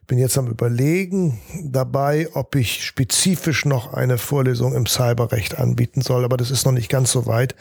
Ich 0.02 0.08
bin 0.08 0.18
jetzt 0.18 0.38
am 0.38 0.48
Überlegen 0.48 1.40
dabei, 1.64 2.28
ob 2.34 2.56
ich 2.56 2.86
spezifisch 2.86 3.66
noch 3.66 3.94
eine 3.94 4.18
Vorlesung 4.18 4.74
im 4.74 4.86
Cyberrecht 4.86 5.58
anbieten 5.58 6.02
soll, 6.02 6.24
aber 6.24 6.38
das 6.38 6.52
ist 6.52 6.66
noch 6.66 6.72
nicht 6.74 6.90
ganz 6.90 7.12
so 7.12 7.26
weit. 7.26 7.56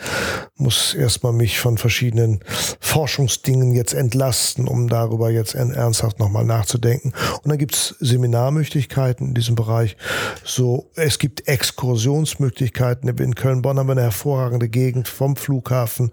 Muss 0.57 0.95
erstmal 0.95 1.33
mich 1.33 1.59
von 1.59 1.79
verschiedenen 1.79 2.41
Forschungsdingen 2.81 3.73
jetzt 3.73 3.95
entlasten, 3.95 4.69
um 4.69 4.89
darüber 4.89 5.31
jetzt 5.31 5.55
ernsthaft 5.55 6.19
nochmal 6.19 6.45
nachzudenken. 6.45 7.13
Und 7.43 7.49
dann 7.51 7.59
gibt's 7.59 7.95
Seminarmöglichkeiten 8.01 9.29
in 9.29 9.35
diesem 9.35 9.55
Bereich. 9.55 9.97
So, 10.45 10.91
es 10.95 11.19
gibt 11.19 11.49
Exkursionsmöglichkeiten. 11.49 13.09
In 13.09 13.35
Köln-Bonn 13.35 13.79
haben 13.79 13.89
wir 13.89 13.93
eine 13.93 14.03
hervorragende 14.03 14.64
Gegend 14.69 15.09
vom 15.09 15.37
Flughafen 15.37 16.11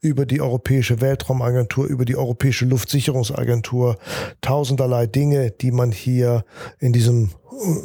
über 0.00 0.26
die 0.26 0.40
Europäische 0.40 1.00
Weltraum 1.00 1.34
Atomagentur, 1.34 1.86
über 1.86 2.04
die 2.04 2.16
Europäische 2.16 2.64
Luftsicherungsagentur, 2.64 3.96
tausenderlei 4.40 5.06
Dinge, 5.06 5.50
die 5.50 5.72
man 5.72 5.90
hier 5.90 6.44
in 6.78 6.92
diesem 6.92 7.30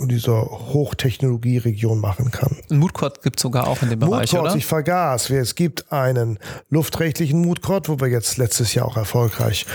dieser 0.07 0.41
Hochtechnologieregion 0.49 1.99
machen 1.99 2.31
kann. 2.31 2.57
Ein 2.69 2.77
Moodcourt 2.77 3.21
gibt 3.21 3.39
es 3.39 3.43
sogar 3.43 3.67
auch 3.67 3.81
in 3.81 3.89
dem 3.89 3.99
Bereich, 3.99 4.31
Moodcourt, 4.31 4.51
oder? 4.51 4.55
ich 4.55 4.65
vergaß. 4.65 5.29
Es 5.29 5.55
gibt 5.55 5.91
einen 5.91 6.39
luftrechtlichen 6.69 7.41
Moodcourt, 7.41 7.89
wo 7.89 7.99
wir 7.99 8.07
jetzt 8.07 8.37
letztes 8.37 8.73
Jahr 8.73 8.87
auch 8.87 8.97
erfolgreich 8.97 9.65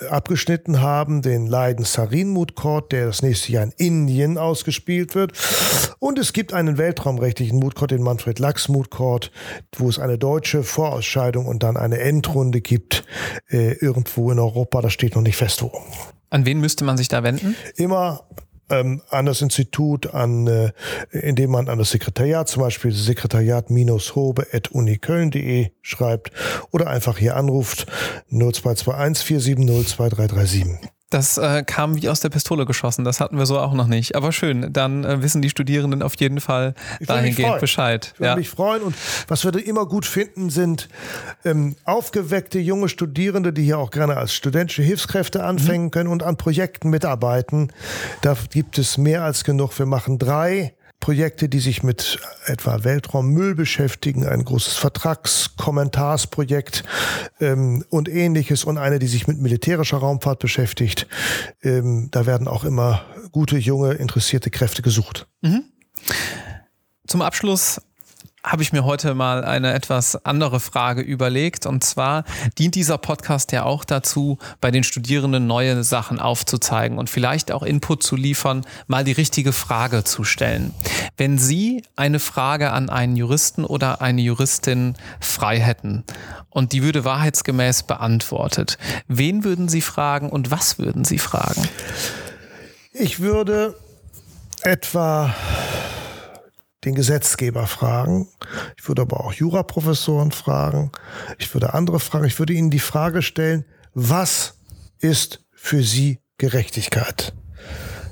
äh, 0.00 0.06
abgeschnitten 0.06 0.80
haben, 0.80 1.22
den 1.22 1.46
Leiden 1.46 1.84
Sarin 1.84 2.30
Moodcourt, 2.30 2.92
der 2.92 3.06
das 3.06 3.22
nächste 3.22 3.52
Jahr 3.52 3.64
in 3.64 3.72
Indien 3.76 4.38
ausgespielt 4.38 5.14
wird. 5.14 5.32
Und 5.98 6.18
es 6.18 6.32
gibt 6.32 6.52
einen 6.52 6.78
weltraumrechtlichen 6.78 7.58
Moodcourt, 7.58 7.90
den 7.90 8.02
Manfred 8.02 8.38
Lachs 8.38 8.68
Moodcourt, 8.68 9.30
wo 9.76 9.88
es 9.88 9.98
eine 9.98 10.18
deutsche 10.18 10.62
Vorausscheidung 10.62 11.46
und 11.46 11.62
dann 11.62 11.76
eine 11.76 11.98
Endrunde 11.98 12.60
gibt, 12.60 13.04
äh, 13.48 13.72
irgendwo 13.72 14.30
in 14.30 14.38
Europa. 14.38 14.82
Das 14.82 14.92
steht 14.92 15.14
noch 15.14 15.22
nicht 15.22 15.36
fest 15.36 15.62
wo. 15.62 15.72
An 16.30 16.44
wen 16.44 16.60
müsste 16.60 16.84
man 16.84 16.96
sich 16.96 17.08
da 17.08 17.22
wenden? 17.22 17.56
Immer 17.76 18.24
ähm, 18.70 19.02
an 19.10 19.26
das 19.26 19.42
Institut, 19.42 20.14
an, 20.14 20.46
äh, 20.46 20.70
indem 21.10 21.50
man 21.50 21.68
an 21.68 21.78
das 21.78 21.90
Sekretariat, 21.90 22.48
zum 22.48 22.62
Beispiel 22.62 22.92
sekretariat-hobe.uniköln.de 22.92 25.72
schreibt 25.82 26.32
oder 26.70 26.86
einfach 26.88 27.18
hier 27.18 27.36
anruft 27.36 27.86
0221 28.30 29.26
470 29.26 29.96
2337. 29.96 30.88
Das 31.10 31.38
äh, 31.38 31.62
kam 31.64 31.96
wie 31.96 32.10
aus 32.10 32.20
der 32.20 32.28
Pistole 32.28 32.66
geschossen. 32.66 33.04
Das 33.04 33.20
hatten 33.20 33.38
wir 33.38 33.46
so 33.46 33.58
auch 33.58 33.72
noch 33.72 33.86
nicht. 33.86 34.14
Aber 34.14 34.30
schön, 34.30 34.72
dann 34.72 35.04
äh, 35.04 35.22
wissen 35.22 35.40
die 35.40 35.48
Studierenden 35.48 36.02
auf 36.02 36.14
jeden 36.16 36.38
Fall 36.40 36.74
dahingehend 37.00 37.60
Bescheid. 37.60 38.10
Ich 38.12 38.20
würde 38.20 38.30
ja. 38.30 38.36
mich 38.36 38.50
freuen. 38.50 38.82
Und 38.82 38.94
was 39.26 39.42
wir 39.44 39.52
da 39.52 39.58
immer 39.58 39.86
gut 39.86 40.04
finden, 40.04 40.50
sind 40.50 40.88
ähm, 41.46 41.76
aufgeweckte 41.84 42.58
junge 42.58 42.90
Studierende, 42.90 43.54
die 43.54 43.64
hier 43.64 43.78
auch 43.78 43.90
gerne 43.90 44.18
als 44.18 44.34
studentische 44.34 44.82
Hilfskräfte 44.82 45.44
anfangen 45.44 45.84
mhm. 45.84 45.90
können 45.92 46.10
und 46.10 46.22
an 46.22 46.36
Projekten 46.36 46.90
mitarbeiten. 46.90 47.72
Da 48.20 48.36
gibt 48.50 48.76
es 48.76 48.98
mehr 48.98 49.24
als 49.24 49.44
genug. 49.44 49.78
Wir 49.78 49.86
machen 49.86 50.18
drei 50.18 50.74
Projekte, 51.00 51.48
die 51.48 51.60
sich 51.60 51.82
mit 51.82 52.18
etwa 52.46 52.84
Weltraummüll 52.84 53.54
beschäftigen, 53.54 54.26
ein 54.26 54.44
großes 54.44 54.76
Vertragskommentarsprojekt 54.76 56.84
ähm, 57.40 57.84
und 57.88 58.08
ähnliches 58.08 58.64
und 58.64 58.78
eine, 58.78 58.98
die 58.98 59.06
sich 59.06 59.26
mit 59.26 59.38
militärischer 59.38 59.98
Raumfahrt 59.98 60.40
beschäftigt. 60.40 61.06
Ähm, 61.62 62.08
da 62.10 62.26
werden 62.26 62.48
auch 62.48 62.64
immer 62.64 63.04
gute, 63.30 63.58
junge, 63.58 63.94
interessierte 63.94 64.50
Kräfte 64.50 64.82
gesucht. 64.82 65.28
Mhm. 65.40 65.64
Zum 67.06 67.22
Abschluss 67.22 67.80
habe 68.48 68.62
ich 68.62 68.72
mir 68.72 68.84
heute 68.84 69.14
mal 69.14 69.44
eine 69.44 69.74
etwas 69.74 70.24
andere 70.24 70.58
Frage 70.58 71.02
überlegt. 71.02 71.66
Und 71.66 71.84
zwar 71.84 72.24
dient 72.58 72.74
dieser 72.74 72.96
Podcast 72.96 73.52
ja 73.52 73.64
auch 73.64 73.84
dazu, 73.84 74.38
bei 74.60 74.70
den 74.70 74.84
Studierenden 74.84 75.46
neue 75.46 75.84
Sachen 75.84 76.18
aufzuzeigen 76.18 76.98
und 76.98 77.10
vielleicht 77.10 77.52
auch 77.52 77.62
Input 77.62 78.02
zu 78.02 78.16
liefern, 78.16 78.64
mal 78.86 79.04
die 79.04 79.12
richtige 79.12 79.52
Frage 79.52 80.02
zu 80.02 80.24
stellen. 80.24 80.74
Wenn 81.18 81.36
Sie 81.36 81.82
eine 81.94 82.20
Frage 82.20 82.72
an 82.72 82.88
einen 82.88 83.16
Juristen 83.16 83.64
oder 83.64 84.00
eine 84.00 84.22
Juristin 84.22 84.94
frei 85.20 85.60
hätten 85.60 86.04
und 86.48 86.72
die 86.72 86.82
würde 86.82 87.04
wahrheitsgemäß 87.04 87.82
beantwortet, 87.82 88.78
wen 89.08 89.44
würden 89.44 89.68
Sie 89.68 89.82
fragen 89.82 90.30
und 90.30 90.50
was 90.50 90.78
würden 90.78 91.04
Sie 91.04 91.18
fragen? 91.18 91.68
Ich 92.92 93.20
würde 93.20 93.74
etwa 94.62 95.34
den 96.84 96.94
Gesetzgeber 96.94 97.66
fragen. 97.66 98.28
Ich 98.76 98.86
würde 98.88 99.02
aber 99.02 99.20
auch 99.20 99.32
Juraprofessoren 99.32 100.30
fragen. 100.30 100.92
Ich 101.38 101.52
würde 101.54 101.74
andere 101.74 102.00
fragen. 102.00 102.26
Ich 102.26 102.38
würde 102.38 102.52
ihnen 102.52 102.70
die 102.70 102.78
Frage 102.78 103.22
stellen, 103.22 103.64
was 103.94 104.54
ist 105.00 105.44
für 105.52 105.82
sie 105.82 106.20
Gerechtigkeit? 106.38 107.34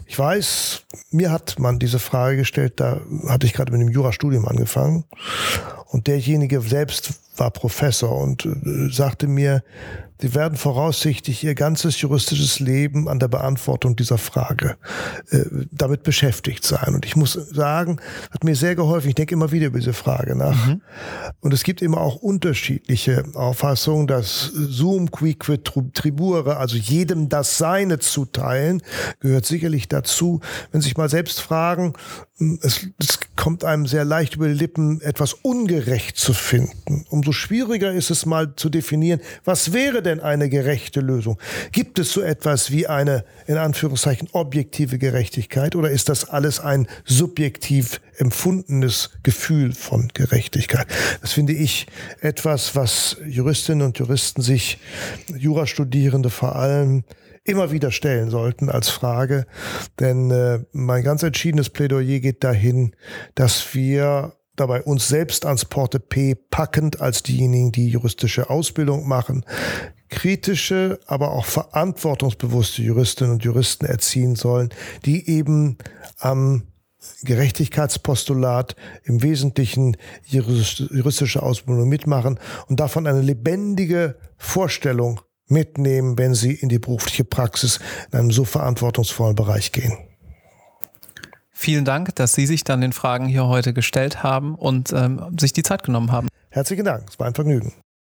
Ich 0.06 0.18
weiß, 0.18 0.82
mir 1.10 1.32
hat 1.32 1.58
man 1.58 1.78
diese 1.78 1.98
Frage 1.98 2.38
gestellt, 2.38 2.74
da 2.76 3.00
hatte 3.28 3.46
ich 3.46 3.52
gerade 3.52 3.72
mit 3.72 3.80
dem 3.80 3.88
Jurastudium 3.88 4.46
angefangen. 4.46 5.04
Und 5.86 6.06
derjenige 6.06 6.60
selbst 6.60 7.14
war 7.36 7.50
Professor 7.50 8.16
und 8.16 8.44
äh, 8.44 8.90
sagte 8.90 9.26
mir, 9.26 9.62
Sie 10.20 10.34
werden 10.34 10.56
voraussichtlich 10.56 11.44
Ihr 11.44 11.54
ganzes 11.54 12.00
juristisches 12.00 12.60
Leben 12.60 13.08
an 13.08 13.18
der 13.18 13.28
Beantwortung 13.28 13.96
dieser 13.96 14.18
Frage 14.18 14.76
äh, 15.30 15.44
damit 15.70 16.02
beschäftigt 16.02 16.64
sein. 16.64 16.94
Und 16.94 17.04
ich 17.04 17.16
muss 17.16 17.32
sagen, 17.32 18.00
hat 18.30 18.44
mir 18.44 18.56
sehr 18.56 18.74
geholfen. 18.74 19.08
Ich 19.08 19.14
denke 19.14 19.34
immer 19.34 19.52
wieder 19.52 19.66
über 19.66 19.78
diese 19.78 19.92
Frage 19.92 20.34
nach. 20.34 20.66
Mhm. 20.66 20.80
Und 21.40 21.52
es 21.52 21.62
gibt 21.62 21.82
immer 21.82 22.00
auch 22.00 22.16
unterschiedliche 22.16 23.24
Auffassungen, 23.34 24.06
dass 24.06 24.50
Zoom 24.52 25.10
quique 25.10 25.62
tribure, 25.62 26.56
also 26.56 26.76
jedem 26.76 27.28
das 27.28 27.58
Seine 27.58 27.98
zuteilen, 27.98 28.82
gehört 29.20 29.46
sicherlich 29.46 29.88
dazu. 29.88 30.40
Wenn 30.72 30.80
Sie 30.80 30.88
sich 30.88 30.96
mal 30.96 31.08
selbst 31.10 31.40
fragen, 31.40 31.94
es, 32.62 32.88
es 32.98 33.18
kommt 33.34 33.64
einem 33.64 33.86
sehr 33.86 34.04
leicht 34.04 34.36
über 34.36 34.48
die 34.48 34.54
Lippen, 34.54 35.00
etwas 35.00 35.32
ungerecht 35.32 36.18
zu 36.18 36.34
finden. 36.34 37.06
Umso 37.08 37.32
schwieriger 37.32 37.92
ist 37.92 38.10
es 38.10 38.26
mal 38.26 38.54
zu 38.56 38.68
definieren, 38.68 39.20
was 39.44 39.72
wäre 39.72 40.02
denn 40.06 40.20
eine 40.20 40.48
gerechte 40.48 41.00
Lösung? 41.00 41.38
Gibt 41.72 41.98
es 41.98 42.12
so 42.12 42.22
etwas 42.22 42.70
wie 42.70 42.86
eine, 42.86 43.24
in 43.46 43.58
Anführungszeichen, 43.58 44.28
objektive 44.32 44.98
Gerechtigkeit 44.98 45.76
oder 45.76 45.90
ist 45.90 46.08
das 46.08 46.28
alles 46.28 46.60
ein 46.60 46.86
subjektiv 47.04 48.00
empfundenes 48.16 49.10
Gefühl 49.22 49.72
von 49.72 50.08
Gerechtigkeit? 50.14 50.86
Das 51.20 51.32
finde 51.32 51.52
ich 51.52 51.86
etwas, 52.20 52.74
was 52.74 53.16
Juristinnen 53.26 53.86
und 53.86 53.98
Juristen 53.98 54.40
sich, 54.40 54.78
Jurastudierende 55.36 56.30
vor 56.30 56.56
allem, 56.56 57.04
immer 57.46 57.70
wieder 57.70 57.90
stellen 57.90 58.30
sollten 58.30 58.68
als 58.68 58.88
Frage. 58.88 59.46
Denn 60.00 60.30
äh, 60.30 60.60
mein 60.72 61.02
ganz 61.02 61.22
entschiedenes 61.22 61.70
Plädoyer 61.70 62.20
geht 62.20 62.44
dahin, 62.44 62.94
dass 63.34 63.74
wir 63.74 64.32
dabei 64.56 64.82
uns 64.82 65.08
selbst 65.08 65.46
ans 65.46 65.64
Porte 65.64 66.00
P 66.00 66.34
packend 66.34 67.00
als 67.00 67.22
diejenigen, 67.22 67.72
die 67.72 67.88
juristische 67.88 68.50
Ausbildung 68.50 69.06
machen, 69.06 69.44
kritische, 70.08 71.00
aber 71.06 71.32
auch 71.32 71.44
verantwortungsbewusste 71.44 72.82
Juristinnen 72.82 73.34
und 73.34 73.44
Juristen 73.44 73.86
erziehen 73.86 74.36
sollen, 74.36 74.70
die 75.04 75.28
eben 75.28 75.78
am 76.18 76.62
Gerechtigkeitspostulat 77.22 78.74
im 79.04 79.22
Wesentlichen 79.22 79.96
juristische 80.24 81.42
Ausbildung 81.42 81.88
mitmachen 81.88 82.38
und 82.68 82.80
davon 82.80 83.06
eine 83.06 83.20
lebendige 83.20 84.16
Vorstellung 84.36 85.20
mitnehmen, 85.48 86.18
wenn 86.18 86.34
sie 86.34 86.52
in 86.52 86.68
die 86.68 86.78
berufliche 86.78 87.24
Praxis 87.24 87.78
in 88.10 88.18
einem 88.18 88.30
so 88.32 88.44
verantwortungsvollen 88.44 89.36
Bereich 89.36 89.72
gehen. 89.72 89.96
Vielen 91.66 91.84
Dank, 91.84 92.14
dass 92.14 92.32
Sie 92.32 92.46
sich 92.46 92.62
dann 92.62 92.80
den 92.80 92.92
Fragen 92.92 93.26
hier 93.26 93.48
heute 93.48 93.72
gestellt 93.72 94.22
haben 94.22 94.54
und 94.54 94.92
ähm, 94.92 95.36
sich 95.36 95.52
die 95.52 95.64
Zeit 95.64 95.82
genommen 95.82 96.12
haben. 96.12 96.28
Herzlichen 96.48 96.84
Dank, 96.84 97.06
es 97.10 97.18
war 97.18 97.26
ein 97.26 97.34
Vergnügen. 97.34 97.72